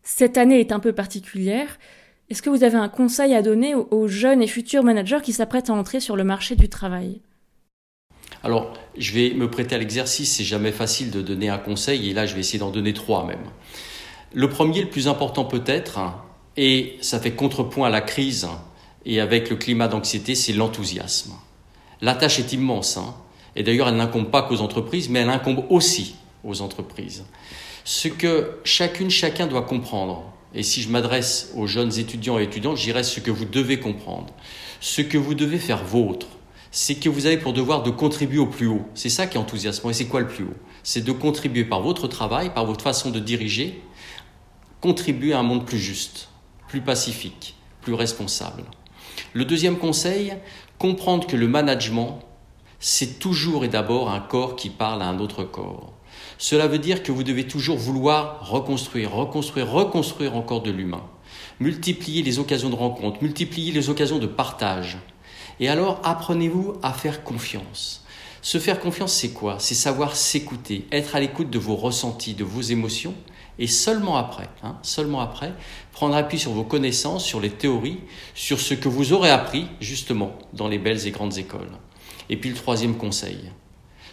Cette 0.04 0.38
année 0.38 0.60
est 0.60 0.74
un 0.74 0.80
peu 0.82 0.92
particulière. 0.92 1.80
Est-ce 2.30 2.42
que 2.42 2.50
vous 2.50 2.66
avez 2.66 2.78
un 2.78 2.90
conseil 2.90 3.34
à 3.34 3.42
donner 3.42 3.76
aux 3.76 4.08
jeunes 4.10 4.42
et 4.42 4.48
futurs 4.48 4.84
managers 4.84 5.22
qui 5.24 5.32
s'apprêtent 5.32 5.70
à 5.70 5.74
entrer 5.74 6.02
sur 6.02 6.18
le 6.18 6.26
marché 6.26 6.58
du 6.58 6.68
travail? 6.68 7.22
Alors, 8.46 8.74
je 8.96 9.12
vais 9.12 9.32
me 9.32 9.50
prêter 9.50 9.74
à 9.74 9.80
l'exercice, 9.80 10.36
c'est 10.36 10.44
jamais 10.44 10.72
facile 10.72 11.10
de 11.10 11.24
donner 11.24 11.50
un 11.50 11.58
conseil, 11.58 12.12
et 12.12 12.14
là 12.14 12.28
je 12.28 12.36
vais 12.36 12.42
essayer 12.42 12.60
d'en 12.60 12.70
donner 12.70 12.94
trois 12.94 13.26
même. 13.26 13.42
Le 14.34 14.48
premier, 14.50 14.84
le 14.84 14.88
plus 14.88 15.08
important 15.08 15.46
peut-être, 15.46 16.00
et 16.56 16.96
ça 17.02 17.20
fait 17.20 17.32
contrepoint 17.32 17.88
à 17.88 17.90
la 17.90 18.02
crise 18.02 18.48
et 19.04 19.20
avec 19.20 19.50
le 19.50 19.56
climat 19.56 19.88
d'anxiété, 19.88 20.36
c'est 20.36 20.54
l'enthousiasme. 20.54 21.34
La 22.02 22.14
tâche 22.14 22.38
est 22.38 22.54
immense, 22.54 22.98
hein. 22.98 23.16
et 23.56 23.64
d'ailleurs 23.64 23.88
elle 23.88 23.96
n'incombe 23.96 24.30
pas 24.30 24.44
qu'aux 24.44 24.62
entreprises, 24.62 25.10
mais 25.10 25.22
elle 25.22 25.30
incombe 25.30 25.66
aussi 25.72 26.14
aux 26.44 26.62
entreprises. 26.62 27.26
Ce 27.84 28.08
que 28.08 28.60
chacune, 28.64 29.10
chacun 29.10 29.48
doit 29.48 29.64
comprendre, 29.64 30.24
et 30.54 30.62
si 30.62 30.84
je 30.84 30.90
m'adresse 30.90 31.52
aux 31.56 31.66
jeunes 31.66 31.98
étudiants 31.98 32.38
et 32.38 32.44
étudiantes, 32.44 32.78
j'irai 32.78 33.02
ce 33.02 33.20
que 33.22 33.32
vous 33.32 33.46
devez 33.46 33.80
comprendre, 33.80 34.32
ce 34.82 35.02
que 35.02 35.18
vous 35.18 35.34
devez 35.34 35.58
faire 35.58 35.84
vôtre, 35.84 36.28
c'est 36.78 36.96
que 36.96 37.08
vous 37.08 37.26
avez 37.26 37.38
pour 37.38 37.54
devoir 37.54 37.84
de 37.84 37.90
contribuer 37.90 38.38
au 38.38 38.48
plus 38.48 38.68
haut. 38.68 38.86
C'est 38.96 39.08
ça 39.08 39.28
qui 39.28 39.38
est 39.38 39.40
enthousiasmant. 39.40 39.92
Et 39.92 39.94
c'est 39.94 40.08
quoi 40.08 40.20
le 40.20 40.28
plus 40.28 40.44
haut? 40.44 40.58
C'est 40.84 41.06
de 41.06 41.12
contribuer 41.14 41.64
par 41.64 41.82
votre 41.82 42.10
travail, 42.10 42.54
par 42.54 42.66
votre 42.66 42.84
façon 42.84 43.12
de 43.12 43.20
diriger, 43.20 43.82
contribuer 44.82 45.32
à 45.32 45.40
un 45.40 45.44
monde 45.44 45.66
plus 45.66 45.80
juste, 45.80 46.28
plus 46.68 46.82
pacifique, 46.82 47.56
plus 47.80 47.94
responsable. 47.94 48.66
Le 49.32 49.46
deuxième 49.46 49.78
conseil, 49.78 50.34
comprendre 50.78 51.26
que 51.26 51.38
le 51.38 51.48
management, 51.48 52.20
c'est 52.82 53.20
toujours 53.20 53.64
et 53.64 53.70
d'abord 53.70 54.10
un 54.10 54.20
corps 54.20 54.58
qui 54.58 54.70
parle 54.70 55.02
à 55.02 55.08
un 55.08 55.20
autre 55.20 55.46
corps. 55.46 55.94
Cela 56.38 56.68
veut 56.68 56.80
dire 56.80 57.04
que 57.04 57.14
vous 57.14 57.24
devez 57.24 57.48
toujours 57.48 57.78
vouloir 57.78 58.50
reconstruire, 58.50 59.14
reconstruire, 59.14 59.72
reconstruire 59.72 60.36
encore 60.36 60.62
de 60.62 60.72
l'humain. 60.72 61.06
Multiplier 61.62 62.22
les 62.22 62.38
occasions 62.38 62.70
de 62.70 62.76
rencontre, 62.76 63.24
multiplier 63.24 63.72
les 63.72 63.90
occasions 63.90 64.20
de 64.20 64.28
partage. 64.28 64.98
Et 65.60 65.70
alors, 65.70 66.02
apprenez-vous 66.04 66.74
à 66.84 66.94
faire 66.94 67.24
confiance. 67.24 68.04
Se 68.42 68.60
faire 68.60 68.80
confiance, 68.80 69.14
c'est 69.14 69.32
quoi? 69.32 69.58
C'est 69.60 69.76
savoir 69.76 70.16
s'écouter, 70.16 70.86
être 70.92 71.16
à 71.16 71.20
l'écoute 71.20 71.50
de 71.50 71.58
vos 71.58 71.76
ressentis, 71.76 72.34
de 72.34 72.44
vos 72.44 72.62
émotions, 72.62 73.16
et 73.58 73.68
seulement 73.68 74.18
après, 74.18 74.50
hein, 74.64 74.78
seulement 74.82 75.22
après, 75.22 75.54
prendre 75.94 76.16
appui 76.16 76.38
sur 76.38 76.52
vos 76.52 76.64
connaissances, 76.64 77.24
sur 77.24 77.40
les 77.40 77.50
théories, 77.50 78.00
sur 78.34 78.60
ce 78.60 78.74
que 78.74 78.90
vous 78.90 79.14
aurez 79.14 79.32
appris 79.32 79.68
justement 79.80 80.38
dans 80.54 80.68
les 80.68 80.78
belles 80.78 81.08
et 81.08 81.12
grandes 81.12 81.38
écoles. 81.38 81.72
Et 82.30 82.38
puis 82.38 82.50
le 82.50 82.56
troisième 82.56 82.98
conseil, 82.98 83.52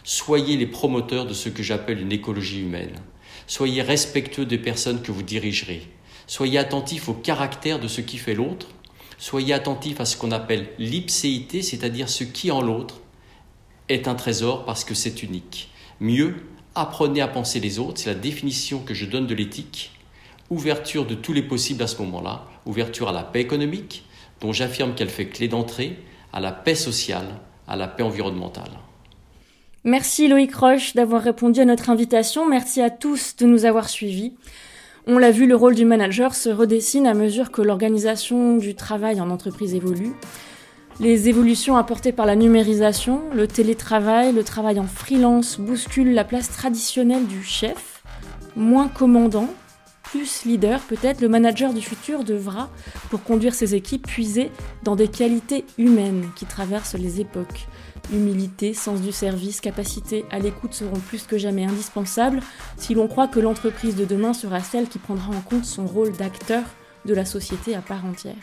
soyez 0.03 0.55
les 0.55 0.67
promoteurs 0.67 1.25
de 1.25 1.33
ce 1.33 1.49
que 1.49 1.63
j'appelle 1.63 1.99
une 1.99 2.11
écologie 2.11 2.61
humaine. 2.61 2.95
Soyez 3.47 3.81
respectueux 3.81 4.45
des 4.45 4.57
personnes 4.57 5.01
que 5.01 5.11
vous 5.11 5.23
dirigerez. 5.23 5.87
Soyez 6.25 6.57
attentifs 6.57 7.09
au 7.09 7.13
caractère 7.13 7.79
de 7.79 7.89
ce 7.89 7.99
qui 7.99 8.17
fait 8.17 8.35
l'autre. 8.35 8.67
Soyez 9.23 9.53
attentifs 9.53 10.01
à 10.01 10.05
ce 10.05 10.17
qu'on 10.17 10.31
appelle 10.31 10.67
l'ipséité, 10.79 11.61
c'est-à-dire 11.61 12.09
ce 12.09 12.25
qui 12.25 12.51
en 12.51 12.61
l'autre 12.61 12.99
est 13.87 14.09
un 14.09 14.15
trésor 14.15 14.65
parce 14.65 14.83
que 14.83 14.93
c'est 14.93 15.23
unique. 15.23 15.71
Mieux, 16.01 16.35
apprenez 16.75 17.21
à 17.21 17.29
penser 17.29 17.61
les 17.61 17.79
autres, 17.79 18.01
c'est 18.01 18.09
la 18.09 18.19
définition 18.19 18.79
que 18.79 18.93
je 18.93 19.05
donne 19.05 19.25
de 19.25 19.33
l'éthique. 19.33 19.93
Ouverture 20.49 21.05
de 21.05 21.15
tous 21.15 21.31
les 21.31 21.41
possibles 21.41 21.83
à 21.83 21.87
ce 21.87 22.01
moment-là, 22.01 22.43
ouverture 22.65 23.07
à 23.07 23.13
la 23.13 23.23
paix 23.23 23.39
économique, 23.39 24.03
dont 24.41 24.51
j'affirme 24.51 24.93
qu'elle 24.93 25.07
fait 25.07 25.27
clé 25.27 25.47
d'entrée, 25.47 25.97
à 26.33 26.41
la 26.41 26.51
paix 26.51 26.75
sociale, 26.75 27.39
à 27.65 27.77
la 27.77 27.87
paix 27.87 28.03
environnementale. 28.03 28.71
Merci 29.85 30.27
Loïc 30.27 30.53
Roche 30.53 30.95
d'avoir 30.95 31.21
répondu 31.21 31.61
à 31.61 31.65
notre 31.65 31.89
invitation. 31.89 32.45
Merci 32.45 32.81
à 32.81 32.89
tous 32.89 33.37
de 33.37 33.45
nous 33.45 33.63
avoir 33.63 33.87
suivis. 33.87 34.33
On 35.05 35.17
l'a 35.17 35.31
vu, 35.31 35.47
le 35.47 35.55
rôle 35.55 35.75
du 35.75 35.83
manager 35.83 36.33
se 36.33 36.49
redessine 36.49 37.07
à 37.07 37.13
mesure 37.13 37.51
que 37.51 37.61
l'organisation 37.61 38.55
du 38.55 38.73
travail 38.73 39.19
en 39.19 39.29
entreprise 39.29 39.75
évolue. 39.75 40.13
Les 41.01 41.27
évolutions 41.27 41.75
apportées 41.75 42.13
par 42.13 42.25
la 42.25 42.37
numérisation, 42.37 43.21
le 43.33 43.45
télétravail, 43.45 44.31
le 44.31 44.45
travail 44.45 44.79
en 44.79 44.87
freelance 44.87 45.59
bousculent 45.59 46.13
la 46.13 46.23
place 46.23 46.49
traditionnelle 46.49 47.25
du 47.25 47.43
chef. 47.43 48.01
Moins 48.55 48.87
commandant, 48.87 49.49
plus 50.13 50.45
leader, 50.45 50.79
peut-être 50.81 51.21
le 51.21 51.27
manager 51.27 51.73
du 51.73 51.81
futur 51.81 52.23
devra, 52.23 52.69
pour 53.09 53.23
conduire 53.23 53.55
ses 53.55 53.73
équipes, 53.73 54.05
puiser 54.05 54.51
dans 54.83 54.95
des 54.95 55.07
qualités 55.07 55.65
humaines 55.79 56.29
qui 56.35 56.45
traversent 56.45 56.93
les 56.93 57.19
époques. 57.19 57.65
Humilité, 58.13 58.75
sens 58.75 59.01
du 59.01 59.11
service, 59.11 59.59
capacité 59.59 60.23
à 60.29 60.37
l'écoute 60.37 60.75
seront 60.75 60.99
plus 60.99 61.23
que 61.23 61.39
jamais 61.39 61.65
indispensables 61.65 62.41
si 62.77 62.93
l'on 62.93 63.07
croit 63.07 63.27
que 63.27 63.39
l'entreprise 63.39 63.95
de 63.95 64.05
demain 64.05 64.33
sera 64.33 64.59
celle 64.59 64.87
qui 64.87 64.99
prendra 64.99 65.31
en 65.31 65.41
compte 65.41 65.65
son 65.65 65.87
rôle 65.87 66.11
d'acteur 66.11 66.61
de 67.05 67.15
la 67.15 67.25
société 67.25 67.73
à 67.73 67.81
part 67.81 68.05
entière. 68.05 68.35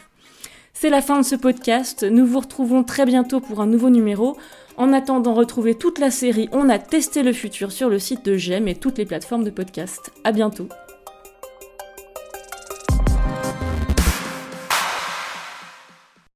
C'est 0.73 0.91
la 0.91 1.03
fin 1.03 1.21
de 1.21 1.25
ce 1.25 1.37
podcast. 1.37 2.03
Nous 2.03 2.27
vous 2.27 2.41
retrouvons 2.41 2.83
très 2.83 3.07
bientôt 3.07 3.39
pour 3.39 3.61
un 3.61 3.67
nouveau 3.67 3.91
numéro. 3.91 4.37
En 4.77 4.93
attendant, 4.93 5.35
retrouvez 5.35 5.77
toute 5.77 6.01
la 6.01 6.11
série 6.11 6.49
On 6.51 6.69
a 6.69 6.81
testé 6.81 7.23
le 7.23 7.33
futur 7.33 7.71
sur 7.71 7.89
le 7.89 8.01
site 8.01 8.25
de 8.25 8.37
GEM 8.37 8.67
et 8.67 8.75
toutes 8.75 8.99
les 8.99 9.07
plateformes 9.07 9.45
de 9.45 9.51
podcast. 9.51 10.11
À 10.25 10.33
bientôt. 10.33 10.69